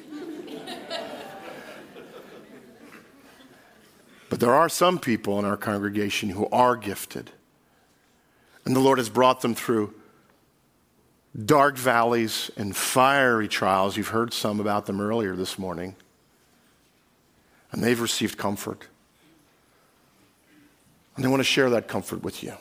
but 4.28 4.40
there 4.40 4.52
are 4.52 4.68
some 4.68 4.98
people 4.98 5.38
in 5.38 5.44
our 5.44 5.56
congregation 5.56 6.30
who 6.30 6.48
are 6.50 6.76
gifted. 6.76 7.30
And 8.64 8.74
the 8.74 8.80
Lord 8.80 8.98
has 8.98 9.08
brought 9.08 9.42
them 9.42 9.54
through 9.54 9.94
dark 11.44 11.76
valleys 11.76 12.50
and 12.56 12.74
fiery 12.76 13.48
trials. 13.48 13.96
You've 13.96 14.08
heard 14.08 14.32
some 14.32 14.60
about 14.60 14.86
them 14.86 15.00
earlier 15.00 15.36
this 15.36 15.58
morning. 15.58 15.96
And 17.74 17.82
they've 17.82 18.00
received 18.00 18.38
comfort. 18.38 18.86
And 21.16 21.24
they 21.24 21.28
want 21.28 21.40
to 21.40 21.44
share 21.44 21.70
that 21.70 21.88
comfort 21.88 22.22
with 22.22 22.44
you. 22.44 22.54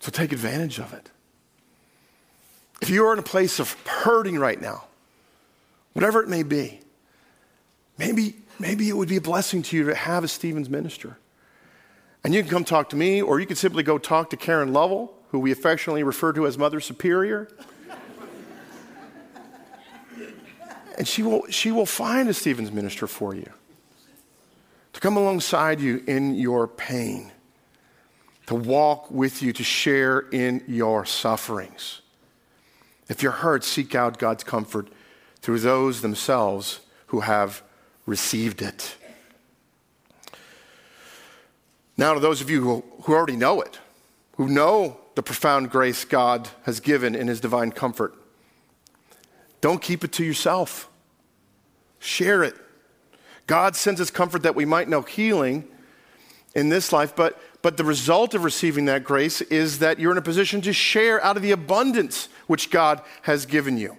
So 0.00 0.10
take 0.10 0.30
advantage 0.30 0.78
of 0.78 0.92
it. 0.92 1.08
If 2.82 2.90
you 2.90 3.06
are 3.06 3.14
in 3.14 3.18
a 3.18 3.22
place 3.22 3.60
of 3.60 3.72
hurting 3.86 4.38
right 4.38 4.60
now, 4.60 4.84
whatever 5.94 6.22
it 6.22 6.28
may 6.28 6.42
be, 6.42 6.80
maybe, 7.96 8.36
maybe 8.58 8.90
it 8.90 8.96
would 8.96 9.08
be 9.08 9.16
a 9.16 9.22
blessing 9.22 9.62
to 9.62 9.76
you 9.76 9.84
to 9.86 9.94
have 9.94 10.22
a 10.22 10.28
Stevens 10.28 10.68
minister. 10.68 11.16
And 12.24 12.34
you 12.34 12.42
can 12.42 12.50
come 12.50 12.64
talk 12.64 12.90
to 12.90 12.96
me, 12.96 13.22
or 13.22 13.40
you 13.40 13.46
can 13.46 13.56
simply 13.56 13.82
go 13.82 13.96
talk 13.96 14.28
to 14.30 14.36
Karen 14.36 14.74
Lovell, 14.74 15.14
who 15.30 15.38
we 15.38 15.50
affectionately 15.50 16.02
refer 16.02 16.34
to 16.34 16.46
as 16.46 16.58
Mother 16.58 16.80
Superior. 16.80 17.48
And 20.96 21.06
she 21.06 21.22
will, 21.22 21.46
she 21.50 21.70
will 21.72 21.86
find 21.86 22.28
a 22.28 22.34
Stevens 22.34 22.72
minister 22.72 23.06
for 23.06 23.34
you 23.34 23.50
to 24.92 25.00
come 25.00 25.16
alongside 25.16 25.80
you 25.80 26.02
in 26.06 26.34
your 26.34 26.68
pain 26.68 27.32
to 28.46 28.54
walk 28.54 29.10
with 29.10 29.42
you, 29.42 29.52
to 29.52 29.64
share 29.64 30.20
in 30.20 30.62
your 30.66 31.04
sufferings. 31.04 32.02
If 33.08 33.22
you're 33.22 33.32
hurt, 33.32 33.64
seek 33.64 33.94
out 33.94 34.18
God's 34.18 34.44
comfort 34.44 34.88
through 35.40 35.60
those 35.60 36.02
themselves 36.02 36.80
who 37.06 37.20
have 37.20 37.62
received 38.06 38.62
it. 38.62 38.96
Now, 41.96 42.14
to 42.14 42.20
those 42.20 42.40
of 42.40 42.50
you 42.50 42.62
who, 42.62 42.84
who 43.02 43.12
already 43.12 43.36
know 43.36 43.60
it, 43.60 43.78
who 44.36 44.48
know 44.48 44.98
the 45.14 45.22
profound 45.22 45.70
grace 45.70 46.04
God 46.04 46.48
has 46.64 46.80
given 46.80 47.14
in 47.14 47.28
His 47.28 47.40
divine 47.40 47.70
comfort, 47.70 48.14
don't 49.64 49.80
keep 49.80 50.04
it 50.04 50.12
to 50.12 50.22
yourself. 50.22 50.90
Share 51.98 52.44
it. 52.44 52.54
God 53.46 53.74
sends 53.74 53.98
us 53.98 54.10
comfort 54.10 54.42
that 54.42 54.54
we 54.54 54.66
might 54.66 54.90
know 54.90 55.00
healing 55.00 55.66
in 56.54 56.68
this 56.68 56.92
life, 56.92 57.16
but 57.16 57.40
but 57.62 57.78
the 57.78 57.84
result 57.84 58.34
of 58.34 58.44
receiving 58.44 58.84
that 58.84 59.04
grace 59.04 59.40
is 59.40 59.78
that 59.78 59.98
you're 59.98 60.12
in 60.12 60.18
a 60.18 60.22
position 60.22 60.60
to 60.60 60.74
share 60.74 61.24
out 61.24 61.38
of 61.38 61.42
the 61.42 61.52
abundance 61.52 62.28
which 62.46 62.70
God 62.70 63.00
has 63.22 63.46
given 63.46 63.78
you. 63.78 63.96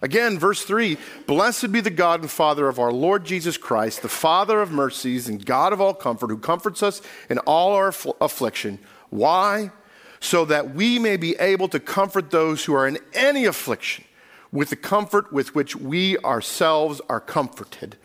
Again, 0.00 0.38
verse 0.38 0.64
3 0.64 0.96
Blessed 1.26 1.70
be 1.72 1.82
the 1.82 1.90
God 1.90 2.22
and 2.22 2.30
Father 2.30 2.66
of 2.66 2.78
our 2.78 2.90
Lord 2.90 3.26
Jesus 3.26 3.58
Christ, 3.58 4.00
the 4.00 4.08
Father 4.08 4.62
of 4.62 4.72
mercies 4.72 5.28
and 5.28 5.44
God 5.44 5.74
of 5.74 5.80
all 5.82 5.92
comfort, 5.92 6.30
who 6.30 6.38
comforts 6.38 6.82
us 6.82 7.02
in 7.28 7.36
all 7.40 7.74
our 7.74 7.88
affliction. 8.18 8.78
Why? 9.10 9.72
So 10.20 10.46
that 10.46 10.74
we 10.74 10.98
may 10.98 11.18
be 11.18 11.36
able 11.36 11.68
to 11.68 11.80
comfort 11.80 12.30
those 12.30 12.64
who 12.64 12.72
are 12.72 12.88
in 12.88 12.96
any 13.12 13.44
affliction 13.44 14.06
with 14.52 14.70
the 14.70 14.76
comfort 14.76 15.32
with 15.32 15.54
which 15.54 15.74
we 15.74 16.18
ourselves 16.18 17.00
are 17.08 17.20
comforted 17.20 17.96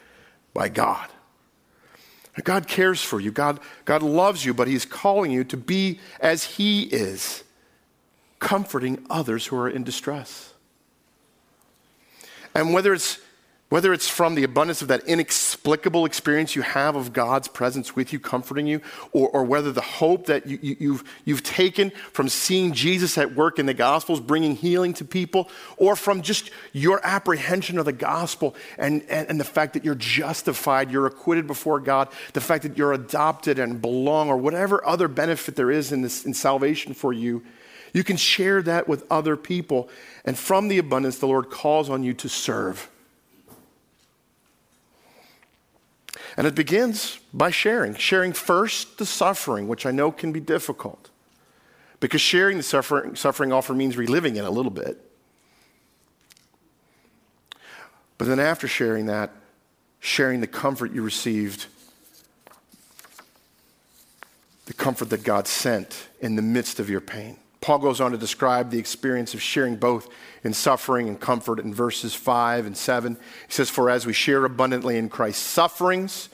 by 0.53 0.69
God. 0.69 1.09
God 2.43 2.67
cares 2.67 3.01
for 3.01 3.19
you. 3.19 3.31
God, 3.31 3.59
God 3.85 4.03
loves 4.03 4.45
you, 4.45 4.53
but 4.53 4.67
He's 4.67 4.85
calling 4.85 5.31
you 5.31 5.43
to 5.45 5.57
be 5.57 5.99
as 6.19 6.43
He 6.43 6.83
is, 6.83 7.43
comforting 8.39 9.05
others 9.09 9.47
who 9.47 9.57
are 9.57 9.69
in 9.69 9.83
distress. 9.83 10.53
And 12.53 12.73
whether 12.73 12.93
it's 12.93 13.19
whether 13.69 13.91
it's 13.91 14.07
from 14.07 14.35
the 14.35 14.45
abundance 14.45 14.81
of 14.81 14.87
that 14.87 15.03
inexplicable 15.05 16.05
experience 16.05 16.55
you 16.55 16.61
have 16.61 16.95
of 16.95 17.11
God's 17.11 17.49
presence 17.49 17.97
with 17.97 18.13
you, 18.13 18.19
comforting 18.19 18.65
you, 18.65 18.81
or, 19.11 19.27
or 19.29 19.43
whether 19.43 19.73
the 19.73 19.81
hope 19.81 20.27
that 20.27 20.47
you, 20.47 20.57
you, 20.61 20.77
you've, 20.79 21.03
you've 21.25 21.43
taken 21.43 21.89
from 22.13 22.29
seeing 22.29 22.71
Jesus 22.71 23.17
at 23.17 23.35
work 23.35 23.59
in 23.59 23.65
the 23.65 23.73
Gospels, 23.73 24.21
bringing 24.21 24.55
healing 24.55 24.93
to 24.93 25.05
people, 25.05 25.49
or 25.75 25.97
from 25.97 26.21
just 26.21 26.49
your 26.71 27.05
apprehension 27.05 27.77
of 27.77 27.83
the 27.83 27.91
gospel 27.91 28.55
and, 28.77 29.03
and, 29.09 29.27
and 29.27 29.39
the 29.39 29.45
fact 29.45 29.73
that 29.73 29.83
you're 29.83 29.95
justified, 29.95 30.89
you're 30.89 31.05
acquitted 31.05 31.45
before 31.45 31.81
God, 31.81 32.07
the 32.31 32.41
fact 32.41 32.63
that 32.63 32.77
you're 32.77 32.93
adopted 32.93 33.59
and 33.59 33.81
belong, 33.81 34.29
or 34.29 34.37
whatever 34.37 34.85
other 34.87 35.09
benefit 35.09 35.57
there 35.57 35.71
is 35.71 35.91
in, 35.91 36.01
this, 36.01 36.25
in 36.25 36.33
salvation 36.33 36.93
for 36.93 37.11
you, 37.11 37.43
you 37.93 38.05
can 38.05 38.15
share 38.15 38.61
that 38.61 38.87
with 38.87 39.05
other 39.11 39.35
people. 39.35 39.89
And 40.23 40.37
from 40.37 40.69
the 40.69 40.77
abundance, 40.77 41.17
the 41.17 41.27
Lord 41.27 41.49
calls 41.49 41.89
on 41.89 42.03
you 42.03 42.13
to 42.13 42.29
serve. 42.29 42.89
And 46.37 46.45
it 46.45 46.53
begins 46.53 47.19
by 47.33 47.49
sharing, 47.49 47.95
sharing 47.95 48.31
first 48.31 48.99
the 48.99 49.05
suffering, 49.07 49.67
which 49.67 49.87
I 49.87 49.91
know 49.91 50.11
can 50.11 50.31
be 50.31 50.39
difficult. 50.39 51.09
Because 51.99 52.21
sharing 52.21 52.57
the 52.57 52.63
suffering, 52.63 53.15
suffering 53.15 53.51
often 53.51 53.75
means 53.75 53.97
reliving 53.97 54.35
it 54.35 54.45
a 54.45 54.49
little 54.51 54.71
bit. 54.71 55.03
But 58.19 58.27
then 58.27 58.39
after 58.39 58.67
sharing 58.67 59.07
that, 59.07 59.31
sharing 59.99 60.41
the 60.41 60.47
comfort 60.47 60.93
you 60.93 61.01
received, 61.01 61.65
the 64.67 64.73
comfort 64.73 65.09
that 65.09 65.23
God 65.23 65.47
sent 65.47 66.07
in 66.21 66.35
the 66.35 66.41
midst 66.43 66.79
of 66.79 66.87
your 66.87 67.01
pain. 67.01 67.37
Paul 67.67 67.79
goes 67.79 67.99
on 67.99 68.11
to 68.13 68.17
describe 68.17 68.69
the 68.69 68.79
experience 68.79 69.33
of 69.33 69.41
sharing 69.41 69.75
both 69.75 70.07
in 70.41 70.53
suffering 70.53 71.09
and 71.09 71.19
comfort 71.19 71.59
in 71.59 71.73
verses 71.73 72.15
5 72.15 72.65
and 72.65 72.77
7. 72.77 73.15
He 73.15 73.51
says, 73.51 73.69
For 73.69 73.89
as 73.89 74.05
we 74.05 74.13
share 74.13 74.45
abundantly 74.45 74.97
in 74.97 75.09
Christ's 75.09 75.43
sufferings, 75.43 76.29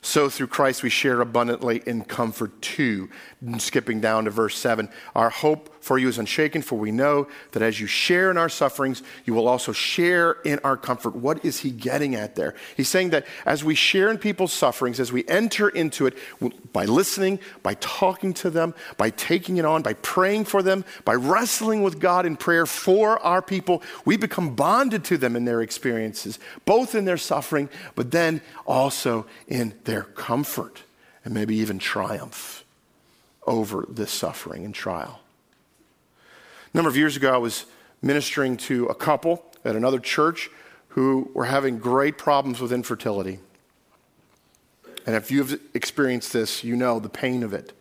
so 0.00 0.30
through 0.30 0.46
Christ 0.46 0.82
we 0.82 0.88
share 0.88 1.20
abundantly 1.20 1.82
in 1.84 2.02
comfort 2.02 2.62
too. 2.62 3.10
skipping 3.58 4.00
down 4.00 4.24
to 4.24 4.30
verse 4.30 4.56
7. 4.56 4.88
Our 5.14 5.28
hope 5.28 5.73
for 5.84 5.98
you 5.98 6.08
is 6.08 6.16
unshaken, 6.16 6.62
for 6.62 6.76
we 6.78 6.90
know 6.90 7.28
that 7.52 7.62
as 7.62 7.78
you 7.78 7.86
share 7.86 8.30
in 8.30 8.38
our 8.38 8.48
sufferings, 8.48 9.02
you 9.26 9.34
will 9.34 9.46
also 9.46 9.70
share 9.70 10.38
in 10.42 10.58
our 10.64 10.78
comfort. 10.78 11.14
What 11.14 11.44
is 11.44 11.60
he 11.60 11.70
getting 11.70 12.14
at 12.14 12.36
there? 12.36 12.54
He's 12.74 12.88
saying 12.88 13.10
that 13.10 13.26
as 13.44 13.62
we 13.62 13.74
share 13.74 14.10
in 14.10 14.16
people's 14.16 14.54
sufferings, 14.54 14.98
as 14.98 15.12
we 15.12 15.28
enter 15.28 15.68
into 15.68 16.06
it 16.06 16.14
by 16.72 16.86
listening, 16.86 17.38
by 17.62 17.74
talking 17.74 18.32
to 18.32 18.48
them, 18.48 18.74
by 18.96 19.10
taking 19.10 19.58
it 19.58 19.66
on, 19.66 19.82
by 19.82 19.92
praying 19.92 20.46
for 20.46 20.62
them, 20.62 20.86
by 21.04 21.12
wrestling 21.14 21.82
with 21.82 22.00
God 22.00 22.24
in 22.24 22.36
prayer 22.36 22.64
for 22.64 23.18
our 23.22 23.42
people, 23.42 23.82
we 24.06 24.16
become 24.16 24.54
bonded 24.54 25.04
to 25.04 25.18
them 25.18 25.36
in 25.36 25.44
their 25.44 25.60
experiences, 25.60 26.38
both 26.64 26.94
in 26.94 27.04
their 27.04 27.18
suffering, 27.18 27.68
but 27.94 28.10
then 28.10 28.40
also 28.64 29.26
in 29.48 29.74
their 29.84 30.04
comfort 30.04 30.82
and 31.26 31.34
maybe 31.34 31.56
even 31.56 31.78
triumph 31.78 32.64
over 33.46 33.84
this 33.86 34.10
suffering 34.10 34.64
and 34.64 34.74
trial. 34.74 35.20
A 36.74 36.76
number 36.76 36.90
of 36.90 36.96
years 36.96 37.16
ago, 37.16 37.32
I 37.32 37.36
was 37.36 37.66
ministering 38.02 38.56
to 38.56 38.86
a 38.86 38.96
couple 38.96 39.44
at 39.64 39.76
another 39.76 40.00
church 40.00 40.50
who 40.88 41.30
were 41.32 41.44
having 41.44 41.78
great 41.78 42.18
problems 42.18 42.60
with 42.60 42.72
infertility. 42.72 43.38
And 45.06 45.14
if 45.14 45.30
you've 45.30 45.60
experienced 45.74 46.32
this, 46.32 46.64
you 46.64 46.74
know 46.74 46.98
the 46.98 47.08
pain 47.08 47.44
of 47.44 47.52
it, 47.52 47.74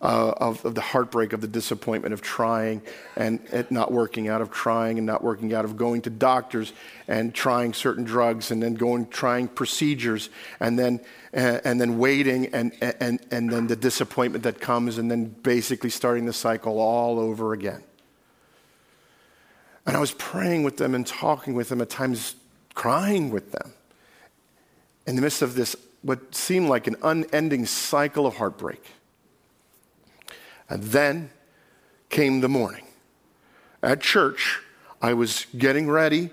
uh, 0.00 0.30
of, 0.36 0.64
of, 0.64 0.76
the 0.76 0.80
heartbreak, 0.80 1.32
of 1.32 1.40
the 1.40 1.48
disappointment 1.48 2.14
of 2.14 2.22
trying 2.22 2.82
and 3.16 3.40
it 3.50 3.72
not 3.72 3.90
working 3.90 4.28
out, 4.28 4.40
of 4.40 4.52
trying 4.52 4.96
and 4.96 5.06
not 5.08 5.24
working 5.24 5.52
out, 5.52 5.64
of 5.64 5.76
going 5.76 6.00
to 6.02 6.10
doctors 6.10 6.72
and 7.08 7.34
trying 7.34 7.74
certain 7.74 8.04
drugs 8.04 8.52
and 8.52 8.62
then 8.62 8.74
going, 8.74 9.08
trying 9.08 9.48
procedures 9.48 10.30
and 10.60 10.78
then, 10.78 11.00
uh, 11.34 11.58
and 11.64 11.80
then 11.80 11.98
waiting 11.98 12.46
and, 12.54 12.74
and, 12.80 13.18
and 13.32 13.50
then 13.50 13.66
the 13.66 13.74
disappointment 13.74 14.44
that 14.44 14.60
comes 14.60 14.98
and 14.98 15.10
then 15.10 15.24
basically 15.24 15.90
starting 15.90 16.26
the 16.26 16.32
cycle 16.32 16.78
all 16.78 17.18
over 17.18 17.54
again. 17.54 17.82
And 19.86 19.96
I 19.96 20.00
was 20.00 20.12
praying 20.12 20.62
with 20.62 20.76
them 20.76 20.94
and 20.94 21.06
talking 21.06 21.54
with 21.54 21.68
them, 21.68 21.80
at 21.80 21.90
times 21.90 22.34
crying 22.74 23.30
with 23.30 23.52
them 23.52 23.72
in 25.06 25.16
the 25.16 25.22
midst 25.22 25.42
of 25.42 25.54
this, 25.54 25.74
what 26.02 26.34
seemed 26.34 26.68
like 26.68 26.86
an 26.86 26.96
unending 27.02 27.66
cycle 27.66 28.26
of 28.26 28.36
heartbreak. 28.36 28.82
And 30.68 30.82
then 30.84 31.30
came 32.08 32.40
the 32.40 32.48
morning. 32.48 32.84
At 33.82 34.00
church, 34.00 34.60
I 35.02 35.14
was 35.14 35.46
getting 35.56 35.88
ready, 35.88 36.30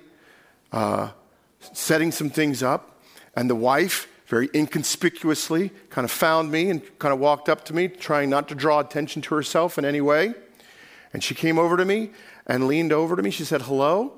uh, 0.72 1.10
setting 1.74 2.12
some 2.12 2.30
things 2.30 2.62
up, 2.62 3.02
and 3.36 3.50
the 3.50 3.56
wife 3.56 4.08
very 4.28 4.50
inconspicuously 4.54 5.72
kind 5.90 6.04
of 6.04 6.12
found 6.12 6.52
me 6.52 6.70
and 6.70 6.82
kind 7.00 7.14
of 7.14 7.20
walked 7.20 7.48
up 7.48 7.64
to 7.66 7.74
me, 7.74 7.88
trying 7.88 8.30
not 8.30 8.50
to 8.50 8.56
draw 8.56 8.80
attention 8.80 9.22
to 9.22 9.36
herself 9.36 9.78
in 9.78 9.86
any 9.86 10.02
way. 10.02 10.34
And 11.14 11.24
she 11.24 11.34
came 11.34 11.58
over 11.58 11.78
to 11.78 11.86
me 11.86 12.12
and 12.48 12.68
leaned 12.68 12.92
over 12.92 13.16
to 13.16 13.22
me. 13.22 13.30
She 13.30 13.46
said, 13.46 13.62
Hello. 13.62 14.14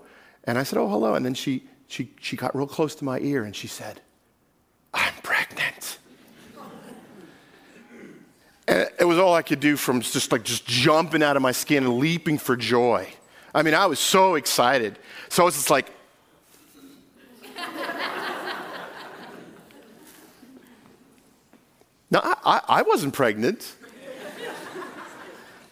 And 0.46 0.58
I 0.58 0.64
said, 0.64 0.80
Oh, 0.80 0.88
hello. 0.88 1.16
And 1.16 1.26
then 1.26 1.34
she, 1.34 1.68
she, 1.88 2.14
she 2.22 2.38
got 2.38 2.56
real 2.56 2.68
close 2.68 2.96
to 2.96 3.04
my 3.04 3.20
ear 3.20 3.44
and 3.44 3.56
she 3.56 3.68
said, 3.68 4.00
I'm 4.94 5.14
pregnant. 5.22 5.98
and 8.68 8.90
it 9.00 9.06
was 9.06 9.18
all 9.18 9.34
I 9.34 9.42
could 9.42 9.60
do 9.60 9.76
from 9.76 10.02
just 10.02 10.32
like 10.32 10.44
just 10.44 10.66
jumping 10.66 11.24
out 11.24 11.36
of 11.36 11.42
my 11.42 11.52
skin 11.52 11.84
and 11.84 11.98
leaping 11.98 12.38
for 12.38 12.56
joy. 12.56 13.08
I 13.54 13.64
mean, 13.64 13.74
I 13.74 13.88
was 13.88 14.00
so 14.00 14.36
excited. 14.36 14.98
So 15.28 15.44
I 15.44 15.46
was 15.46 15.56
just 15.56 15.70
like, 15.70 15.92
Now, 22.12 22.22
I, 22.24 22.62
I, 22.68 22.82
wasn't 22.82 23.14
pregnant. 23.14 23.76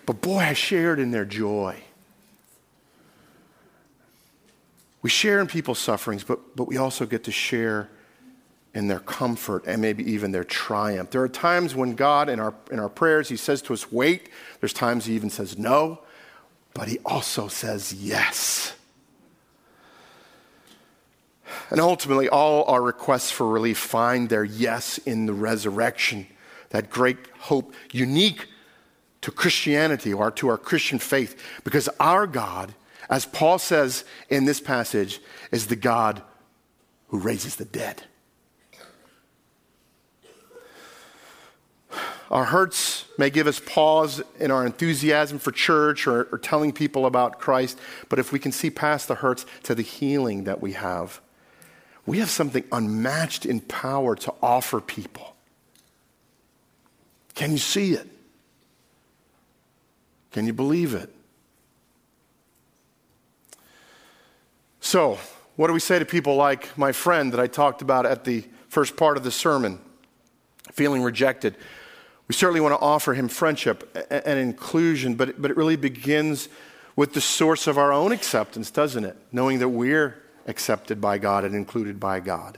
But 0.06 0.22
boy, 0.22 0.38
I 0.38 0.54
shared 0.54 1.00
in 1.00 1.10
their 1.10 1.26
joy. 1.26 1.82
We 5.08 5.12
share 5.12 5.40
in 5.40 5.48
people's 5.48 5.80
sufferings, 5.80 6.26
but, 6.26 6.58
but 6.58 6.68
we 6.68 6.76
also 6.76 7.06
get 7.06 7.24
to 7.24 7.32
share 7.32 7.88
in 8.74 8.90
their 8.90 9.00
comfort 9.00 9.64
and 9.66 9.82
maybe 9.82 10.04
even 10.12 10.34
their 10.34 10.44
triumph. 10.44 11.12
There 11.12 11.22
are 11.22 11.30
times 11.30 11.74
when 11.74 11.96
God, 11.96 12.28
in 12.28 12.42
our, 12.42 12.54
in 12.72 12.78
our 12.78 12.90
prayers, 12.90 13.30
He 13.30 13.38
says 13.38 13.62
to 13.62 13.74
us, 13.74 13.90
wait. 13.90 14.28
There's 14.60 14.74
times 14.74 15.06
He 15.06 15.14
even 15.14 15.30
says 15.30 15.58
no, 15.58 16.02
but 16.74 16.90
He 16.90 17.00
also 17.06 17.48
says 17.48 17.94
yes. 17.94 18.74
And 21.70 21.80
ultimately, 21.80 22.28
all 22.28 22.66
our 22.66 22.82
requests 22.82 23.32
for 23.32 23.48
relief 23.48 23.78
find 23.78 24.28
their 24.28 24.44
yes 24.44 24.98
in 24.98 25.26
the 25.26 25.32
resurrection, 25.32 26.28
that 26.72 26.90
great 26.90 27.20
hope, 27.40 27.74
unique 27.94 28.48
to 29.22 29.32
Christianity 29.32 30.14
or 30.14 30.32
to 30.32 30.50
our 30.50 30.58
Christian 30.58 31.00
faith, 31.00 31.42
because 31.64 31.88
our 31.98 32.28
God 32.28 32.74
as 33.10 33.26
Paul 33.26 33.60
says 33.60 34.04
in 34.30 34.46
this 34.46 34.60
passage, 34.60 35.20
is 35.52 35.68
the 35.68 35.76
God 35.76 36.22
who 37.08 37.20
raises 37.20 37.56
the 37.56 37.66
dead. 37.66 38.04
Our 42.30 42.46
hurts 42.46 43.06
may 43.18 43.30
give 43.30 43.48
us 43.48 43.62
pause 43.62 44.22
in 44.38 44.52
our 44.52 44.66
enthusiasm 44.66 45.40
for 45.40 45.52
church 45.52 46.08
or, 46.08 46.28
or, 46.32 46.38
telling 46.38 46.74
people 46.74 47.06
about 47.06 47.40
Christ, 47.40 47.80
but 48.10 48.20
if 48.20 48.34
we 48.34 48.40
can 48.40 48.52
see 48.52 48.70
past 48.70 49.08
the 49.08 49.16
hurts 49.16 49.46
to 49.64 49.74
the 49.74 49.82
healing 49.82 50.44
that 50.44 50.62
we 50.62 50.74
have, 50.74 51.22
we 52.06 52.20
have 52.20 52.30
something 52.30 52.66
unmatched 52.72 53.46
in 53.46 53.62
power 53.62 54.16
to 54.16 54.34
offer 54.42 54.82
people. 54.82 55.36
Can 57.34 57.52
you 57.52 57.58
see 57.58 57.94
it? 57.94 58.08
Can 60.32 60.46
you 60.46 60.54
believe 60.54 60.94
it? 60.94 61.14
So, 64.88 65.20
what 65.58 65.68
do 65.68 65.74
we 65.74 65.82
say 65.82 66.00
to 66.00 66.06
people 66.06 66.38
like 66.38 66.78
my 66.78 66.94
friend 66.94 67.34
that 67.34 67.42
I 67.42 67.48
talked 67.48 67.82
about 67.82 68.06
at 68.06 68.24
the 68.24 68.46
first 68.70 68.96
part 68.96 69.18
of 69.18 69.26
the 69.26 69.32
sermon, 69.32 69.80
feeling 70.72 71.04
rejected? 71.04 71.58
We 72.30 72.36
certainly 72.36 72.62
want 72.62 72.74
to 72.74 72.80
offer 72.80 73.14
him 73.14 73.28
friendship 73.28 74.08
and 74.10 74.40
inclusion, 74.40 75.16
but 75.16 75.28
it, 75.28 75.42
but 75.42 75.52
it 75.52 75.58
really 75.58 75.76
begins 75.76 76.48
with 76.96 77.12
the 77.12 77.20
source 77.20 77.68
of 77.68 77.78
our 77.78 77.92
own 77.92 78.14
acceptance, 78.14 78.72
doesn't 78.72 79.04
it? 79.04 79.18
Knowing 79.30 79.60
that 79.60 79.68
we're 79.68 80.24
accepted 80.46 81.02
by 81.02 81.18
God 81.18 81.44
and 81.44 81.54
included 81.54 82.00
by 82.00 82.22
God. 82.22 82.58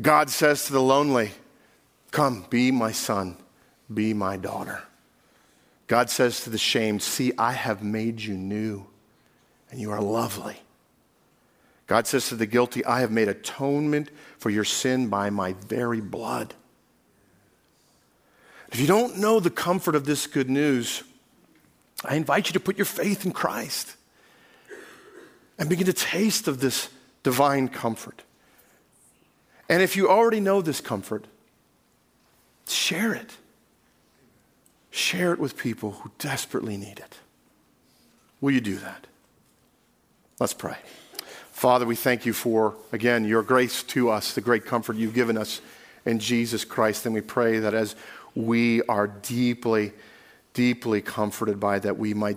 God 0.00 0.30
says 0.30 0.66
to 0.66 0.72
the 0.72 0.80
lonely, 0.80 1.32
Come, 2.12 2.46
be 2.50 2.70
my 2.70 2.92
son, 2.92 3.36
be 3.92 4.14
my 4.14 4.36
daughter. 4.36 4.84
God 5.88 6.08
says 6.08 6.44
to 6.44 6.50
the 6.50 6.56
shamed, 6.56 7.02
See, 7.02 7.32
I 7.36 7.50
have 7.50 7.82
made 7.82 8.20
you 8.20 8.34
new, 8.34 8.86
and 9.72 9.80
you 9.80 9.90
are 9.90 10.00
lovely. 10.00 10.60
God 11.86 12.06
says 12.06 12.28
to 12.28 12.36
the 12.36 12.46
guilty, 12.46 12.84
I 12.84 13.00
have 13.00 13.10
made 13.10 13.28
atonement 13.28 14.10
for 14.38 14.50
your 14.50 14.64
sin 14.64 15.08
by 15.08 15.30
my 15.30 15.52
very 15.52 16.00
blood. 16.00 16.54
If 18.72 18.80
you 18.80 18.86
don't 18.86 19.18
know 19.18 19.38
the 19.38 19.50
comfort 19.50 19.94
of 19.94 20.04
this 20.06 20.26
good 20.26 20.48
news, 20.50 21.02
I 22.04 22.16
invite 22.16 22.48
you 22.48 22.54
to 22.54 22.60
put 22.60 22.76
your 22.76 22.86
faith 22.86 23.24
in 23.24 23.32
Christ 23.32 23.96
and 25.58 25.68
begin 25.68 25.86
to 25.86 25.92
taste 25.92 26.48
of 26.48 26.60
this 26.60 26.88
divine 27.22 27.68
comfort. 27.68 28.22
And 29.68 29.82
if 29.82 29.96
you 29.96 30.08
already 30.08 30.40
know 30.40 30.60
this 30.60 30.80
comfort, 30.80 31.26
share 32.66 33.14
it. 33.14 33.36
Share 34.90 35.32
it 35.32 35.38
with 35.38 35.56
people 35.56 35.92
who 35.92 36.10
desperately 36.18 36.76
need 36.76 36.98
it. 36.98 37.18
Will 38.40 38.52
you 38.52 38.60
do 38.60 38.76
that? 38.76 39.06
Let's 40.38 40.54
pray. 40.54 40.76
Father, 41.64 41.86
we 41.86 41.96
thank 41.96 42.26
you 42.26 42.34
for, 42.34 42.74
again, 42.92 43.24
your 43.24 43.42
grace 43.42 43.82
to 43.84 44.10
us, 44.10 44.34
the 44.34 44.42
great 44.42 44.66
comfort 44.66 44.96
you've 44.96 45.14
given 45.14 45.38
us 45.38 45.62
in 46.04 46.18
Jesus 46.18 46.62
Christ. 46.62 47.06
And 47.06 47.14
we 47.14 47.22
pray 47.22 47.58
that 47.58 47.72
as 47.72 47.96
we 48.34 48.82
are 48.82 49.06
deeply, 49.06 49.94
deeply 50.52 51.00
comforted 51.00 51.58
by 51.58 51.78
that, 51.78 51.96
we 51.96 52.12
might 52.12 52.36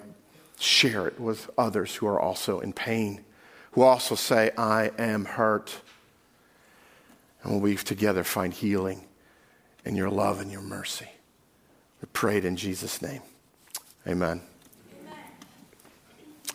share 0.62 1.08
it 1.08 1.20
with 1.20 1.50
others 1.58 1.94
who 1.94 2.08
are 2.08 2.18
also 2.18 2.62
in 2.62 2.72
pain, 2.72 3.26
who 3.72 3.82
also 3.82 4.16
say, 4.16 4.52
I 4.58 4.92
am 4.98 5.26
hurt. 5.26 5.76
And 7.44 7.52
will 7.52 7.60
we 7.60 7.76
together 7.76 8.24
find 8.24 8.54
healing 8.54 9.04
in 9.84 9.98
your 9.98 10.10
love 10.10 10.40
and 10.40 10.50
your 10.50 10.62
mercy? 10.62 11.10
We 12.02 12.08
pray 12.14 12.38
it 12.38 12.46
in 12.46 12.56
Jesus' 12.56 13.02
name. 13.02 13.24
Amen. 14.08 14.42
Amen. 15.02 15.20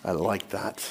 I 0.06 0.12
like 0.12 0.48
that. 0.48 0.82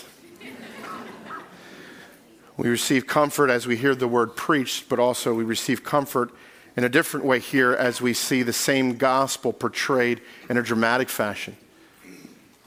We 2.58 2.70
receive 2.70 3.08
comfort 3.08 3.50
as 3.50 3.66
we 3.66 3.78
hear 3.78 3.96
the 3.96 4.08
word 4.08 4.36
preached, 4.36 4.90
but 4.90 5.00
also 5.00 5.34
we 5.34 5.44
receive 5.44 5.84
comfort 5.84 6.32
in 6.78 6.84
a 6.84 6.90
different 6.90 7.26
way 7.26 7.40
here 7.40 7.74
as 7.74 8.02
we 8.02 8.14
see 8.14 8.44
the 8.44 8.54
same 8.54 8.98
gospel 8.98 9.52
portrayed 9.54 10.22
in 10.50 10.58
a 10.58 10.62
dramatic 10.64 11.10
fashion. 11.10 11.58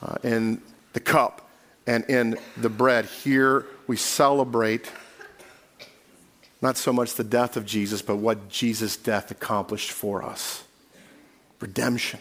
uh, 0.05 0.17
in 0.23 0.61
the 0.93 1.01
cup 1.01 1.49
and 1.87 2.05
in 2.05 2.39
the 2.57 2.69
bread. 2.69 3.07
Here 3.07 3.67
we 3.87 3.97
celebrate 3.97 4.91
not 6.61 6.77
so 6.77 6.93
much 6.93 7.15
the 7.15 7.25
death 7.25 7.57
of 7.57 7.67
Jesus, 7.67 8.01
but 8.03 8.17
what 8.17 8.49
Jesus' 8.49 8.97
death 8.97 9.31
accomplished 9.31 9.91
for 9.91 10.23
us 10.23 10.65
redemption, 11.61 12.21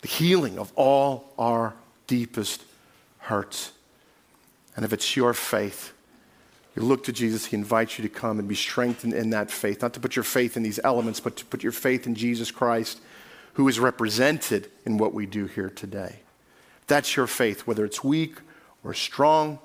the 0.00 0.08
healing 0.08 0.58
of 0.58 0.72
all 0.74 1.32
our 1.38 1.74
deepest 2.08 2.64
hurts. 3.18 3.70
And 4.74 4.84
if 4.84 4.92
it's 4.92 5.16
your 5.16 5.34
faith, 5.34 5.92
you 6.74 6.82
look 6.82 7.04
to 7.04 7.12
Jesus, 7.12 7.46
He 7.46 7.56
invites 7.56 7.98
you 7.98 8.02
to 8.02 8.08
come 8.08 8.38
and 8.38 8.48
be 8.48 8.54
strengthened 8.54 9.12
in 9.12 9.30
that 9.30 9.50
faith. 9.50 9.82
Not 9.82 9.92
to 9.94 10.00
put 10.00 10.16
your 10.16 10.22
faith 10.22 10.56
in 10.56 10.62
these 10.62 10.80
elements, 10.82 11.20
but 11.20 11.36
to 11.36 11.44
put 11.44 11.62
your 11.62 11.72
faith 11.72 12.06
in 12.06 12.14
Jesus 12.14 12.50
Christ, 12.50 13.00
who 13.54 13.68
is 13.68 13.78
represented 13.78 14.70
in 14.86 14.96
what 14.96 15.12
we 15.12 15.26
do 15.26 15.46
here 15.46 15.68
today. 15.68 16.20
That's 16.86 17.16
your 17.16 17.26
faith, 17.26 17.66
whether 17.66 17.84
it's 17.84 18.02
weak 18.02 18.36
or 18.82 18.94
strong. 18.94 19.58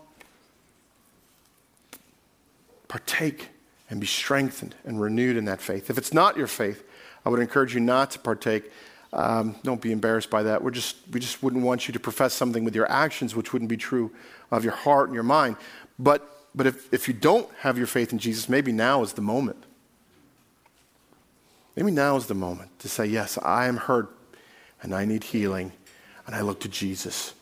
Partake 2.89 3.50
and 3.89 4.02
be 4.02 4.08
strengthened 4.08 4.76
and 4.84 5.02
renewed 5.02 5.38
in 5.38 5.46
that 5.46 5.62
faith. 5.62 5.89
If 5.89 5.98
it's 5.98 6.13
not 6.13 6.38
your 6.38 6.48
faith, 6.48 6.84
I 7.26 7.30
would 7.30 7.39
encourage 7.39 7.74
you 7.74 7.80
not 7.80 8.12
to 8.12 8.20
partake. 8.20 8.72
Um, 9.13 9.56
don't 9.63 9.82
be 9.82 9.91
embarrassed 9.91 10.30
by 10.30 10.43
that. 10.43 10.63
We're 10.63 10.72
just, 10.72 10.98
we 11.12 11.20
just 11.20 11.41
wouldn't 11.41 11.63
want 11.63 11.88
you 11.88 11.93
to 11.93 12.00
profess 12.00 12.34
something 12.34 12.63
with 12.63 12.76
your 12.76 12.89
actions, 12.91 13.36
which 13.36 13.54
wouldn't 13.54 13.70
be 13.70 13.78
true 13.78 14.12
of 14.52 14.63
your 14.63 14.74
heart 14.74 15.08
and 15.08 15.13
your 15.13 15.24
mind. 15.24 15.56
But 15.98 16.34
but 16.58 16.65
if, 16.65 16.91
if 16.91 17.08
you 17.08 17.13
don't 17.13 17.48
have 17.60 17.78
your 17.78 17.86
faith 17.86 18.12
in 18.12 18.17
Jesus, 18.17 18.50
maybe 18.50 18.72
now 18.72 19.04
is 19.04 19.13
the 19.13 19.22
moment. 19.22 19.63
Maybe 21.76 21.91
now 21.91 22.17
is 22.17 22.26
the 22.26 22.34
moment 22.34 22.80
to 22.80 22.89
say, 22.89 23.06
Yes, 23.06 23.38
I 23.43 23.67
am 23.67 23.78
hurt 23.78 24.10
and 24.82 24.93
I 24.93 25.06
need 25.06 25.24
healing, 25.24 25.72
and 26.26 26.36
I 26.36 26.41
look 26.41 26.60
to 26.62 26.67
Jesus 26.67 27.34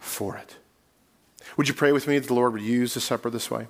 for 0.00 0.36
it. 0.36 0.56
Would 1.56 1.68
you 1.68 1.74
pray 1.74 1.92
with 1.92 2.06
me 2.06 2.18
that 2.18 2.26
the 2.26 2.34
Lord 2.34 2.52
would 2.52 2.62
use 2.62 2.94
the 2.94 3.00
supper 3.00 3.30
this 3.30 3.50
way? 3.50 3.68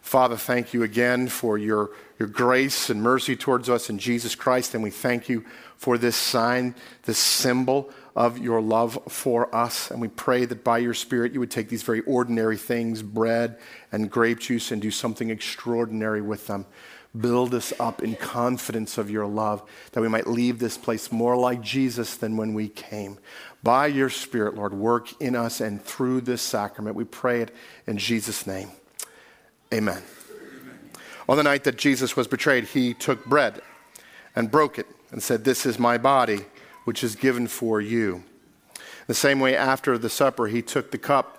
Father, 0.00 0.36
thank 0.36 0.72
you 0.72 0.82
again 0.82 1.28
for 1.28 1.58
your, 1.58 1.90
your 2.18 2.28
grace 2.28 2.90
and 2.90 3.02
mercy 3.02 3.36
towards 3.36 3.68
us 3.68 3.90
in 3.90 3.98
Jesus 3.98 4.34
Christ, 4.34 4.74
and 4.74 4.82
we 4.82 4.90
thank 4.90 5.28
you 5.28 5.44
for 5.76 5.96
this 5.96 6.16
sign, 6.16 6.74
this 7.04 7.18
symbol 7.18 7.90
of 8.16 8.38
your 8.38 8.60
love 8.60 8.98
for 9.08 9.54
us. 9.54 9.90
And 9.90 10.00
we 10.00 10.08
pray 10.08 10.44
that 10.44 10.64
by 10.64 10.78
your 10.78 10.94
Spirit 10.94 11.32
you 11.32 11.40
would 11.40 11.50
take 11.50 11.68
these 11.68 11.82
very 11.82 12.00
ordinary 12.02 12.56
things, 12.56 13.02
bread 13.02 13.58
and 13.92 14.10
grape 14.10 14.40
juice, 14.40 14.72
and 14.72 14.82
do 14.82 14.90
something 14.90 15.30
extraordinary 15.30 16.20
with 16.20 16.46
them. 16.46 16.66
Build 17.18 17.54
us 17.54 17.72
up 17.80 18.02
in 18.02 18.14
confidence 18.14 18.98
of 18.98 19.10
your 19.10 19.26
love, 19.26 19.62
that 19.92 20.00
we 20.00 20.08
might 20.08 20.26
leave 20.26 20.58
this 20.58 20.78
place 20.78 21.10
more 21.10 21.36
like 21.36 21.60
Jesus 21.60 22.16
than 22.16 22.36
when 22.36 22.54
we 22.54 22.68
came. 22.68 23.18
By 23.62 23.88
your 23.88 24.10
Spirit, 24.10 24.54
Lord, 24.54 24.74
work 24.74 25.20
in 25.20 25.34
us 25.34 25.60
and 25.60 25.82
through 25.82 26.20
this 26.22 26.42
sacrament. 26.42 26.96
We 26.96 27.04
pray 27.04 27.40
it 27.42 27.54
in 27.86 27.96
Jesus' 27.98 28.46
name. 28.46 28.70
Amen. 29.72 30.02
On 31.28 31.36
the 31.36 31.44
night 31.44 31.62
that 31.62 31.78
Jesus 31.78 32.16
was 32.16 32.26
betrayed, 32.26 32.64
he 32.64 32.92
took 32.92 33.24
bread 33.24 33.62
and 34.34 34.50
broke 34.50 34.78
it 34.78 34.86
and 35.12 35.22
said, 35.22 35.44
This 35.44 35.64
is 35.64 35.78
my 35.78 35.96
body 35.96 36.40
which 36.84 37.04
is 37.04 37.14
given 37.14 37.46
for 37.46 37.80
you. 37.80 38.24
The 39.06 39.14
same 39.14 39.38
way, 39.38 39.56
after 39.56 39.96
the 39.96 40.10
supper, 40.10 40.48
he 40.48 40.60
took 40.60 40.90
the 40.90 40.98
cup, 40.98 41.38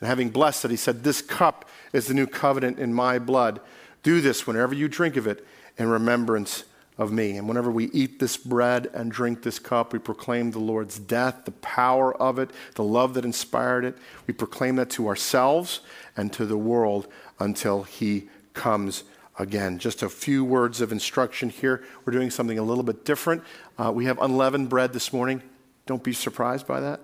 and 0.00 0.08
having 0.08 0.30
blessed 0.30 0.66
it, 0.66 0.70
he 0.70 0.76
said, 0.76 1.02
This 1.02 1.20
cup 1.22 1.68
is 1.92 2.06
the 2.06 2.14
new 2.14 2.26
covenant 2.26 2.78
in 2.78 2.94
my 2.94 3.18
blood. 3.18 3.60
Do 4.04 4.20
this 4.20 4.46
whenever 4.46 4.74
you 4.74 4.86
drink 4.86 5.16
of 5.16 5.26
it 5.26 5.44
in 5.76 5.88
remembrance 5.88 6.64
of 6.98 7.10
me. 7.10 7.36
And 7.36 7.48
whenever 7.48 7.70
we 7.70 7.86
eat 7.86 8.18
this 8.18 8.36
bread 8.36 8.90
and 8.92 9.10
drink 9.10 9.42
this 9.42 9.58
cup, 9.58 9.92
we 9.92 9.98
proclaim 9.98 10.50
the 10.50 10.58
Lord's 10.58 10.98
death, 10.98 11.44
the 11.44 11.52
power 11.52 12.14
of 12.20 12.38
it, 12.38 12.50
the 12.74 12.84
love 12.84 13.14
that 13.14 13.24
inspired 13.24 13.84
it. 13.84 13.96
We 14.26 14.34
proclaim 14.34 14.76
that 14.76 14.90
to 14.90 15.08
ourselves 15.08 15.80
and 16.16 16.32
to 16.34 16.44
the 16.46 16.58
world 16.58 17.08
until 17.38 17.82
he 17.82 18.28
comes 18.54 19.04
again. 19.38 19.78
Just 19.78 20.02
a 20.02 20.08
few 20.08 20.44
words 20.44 20.80
of 20.80 20.92
instruction 20.92 21.48
here. 21.48 21.82
We're 22.04 22.12
doing 22.12 22.30
something 22.30 22.58
a 22.58 22.62
little 22.62 22.84
bit 22.84 23.04
different. 23.04 23.42
Uh, 23.78 23.92
we 23.94 24.04
have 24.06 24.18
unleavened 24.20 24.68
bread 24.68 24.92
this 24.92 25.12
morning. 25.12 25.42
Don't 25.86 26.02
be 26.02 26.12
surprised 26.12 26.66
by 26.66 26.80
that. 26.80 27.00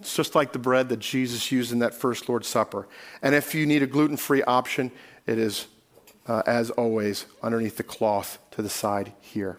It's 0.00 0.16
just 0.16 0.34
like 0.34 0.52
the 0.52 0.58
bread 0.58 0.88
that 0.88 0.98
Jesus 0.98 1.52
used 1.52 1.72
in 1.72 1.78
that 1.78 1.94
first 1.94 2.28
Lord's 2.28 2.48
Supper. 2.48 2.88
And 3.22 3.34
if 3.34 3.54
you 3.54 3.66
need 3.66 3.82
a 3.82 3.86
gluten 3.86 4.16
free 4.16 4.42
option, 4.42 4.90
it 5.26 5.38
is, 5.38 5.68
uh, 6.26 6.42
as 6.44 6.70
always, 6.70 7.26
underneath 7.42 7.76
the 7.76 7.84
cloth 7.84 8.38
to 8.50 8.62
the 8.62 8.68
side 8.68 9.12
here. 9.20 9.58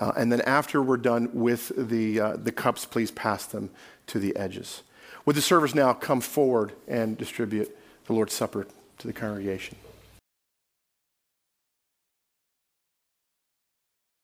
Uh, 0.00 0.12
and 0.16 0.30
then 0.30 0.40
after 0.42 0.80
we're 0.80 0.96
done 0.96 1.30
with 1.32 1.72
the, 1.76 2.20
uh, 2.20 2.36
the 2.36 2.52
cups, 2.52 2.84
please 2.84 3.10
pass 3.10 3.44
them 3.46 3.70
to 4.06 4.20
the 4.20 4.36
edges. 4.36 4.82
Would 5.26 5.34
the 5.34 5.42
servers 5.42 5.74
now 5.74 5.92
come 5.92 6.20
forward 6.20 6.72
and 6.86 7.18
distribute 7.18 7.76
the 8.08 8.14
Lord's 8.14 8.32
Supper 8.32 8.66
to 8.98 9.06
the 9.06 9.12
congregation? 9.12 9.76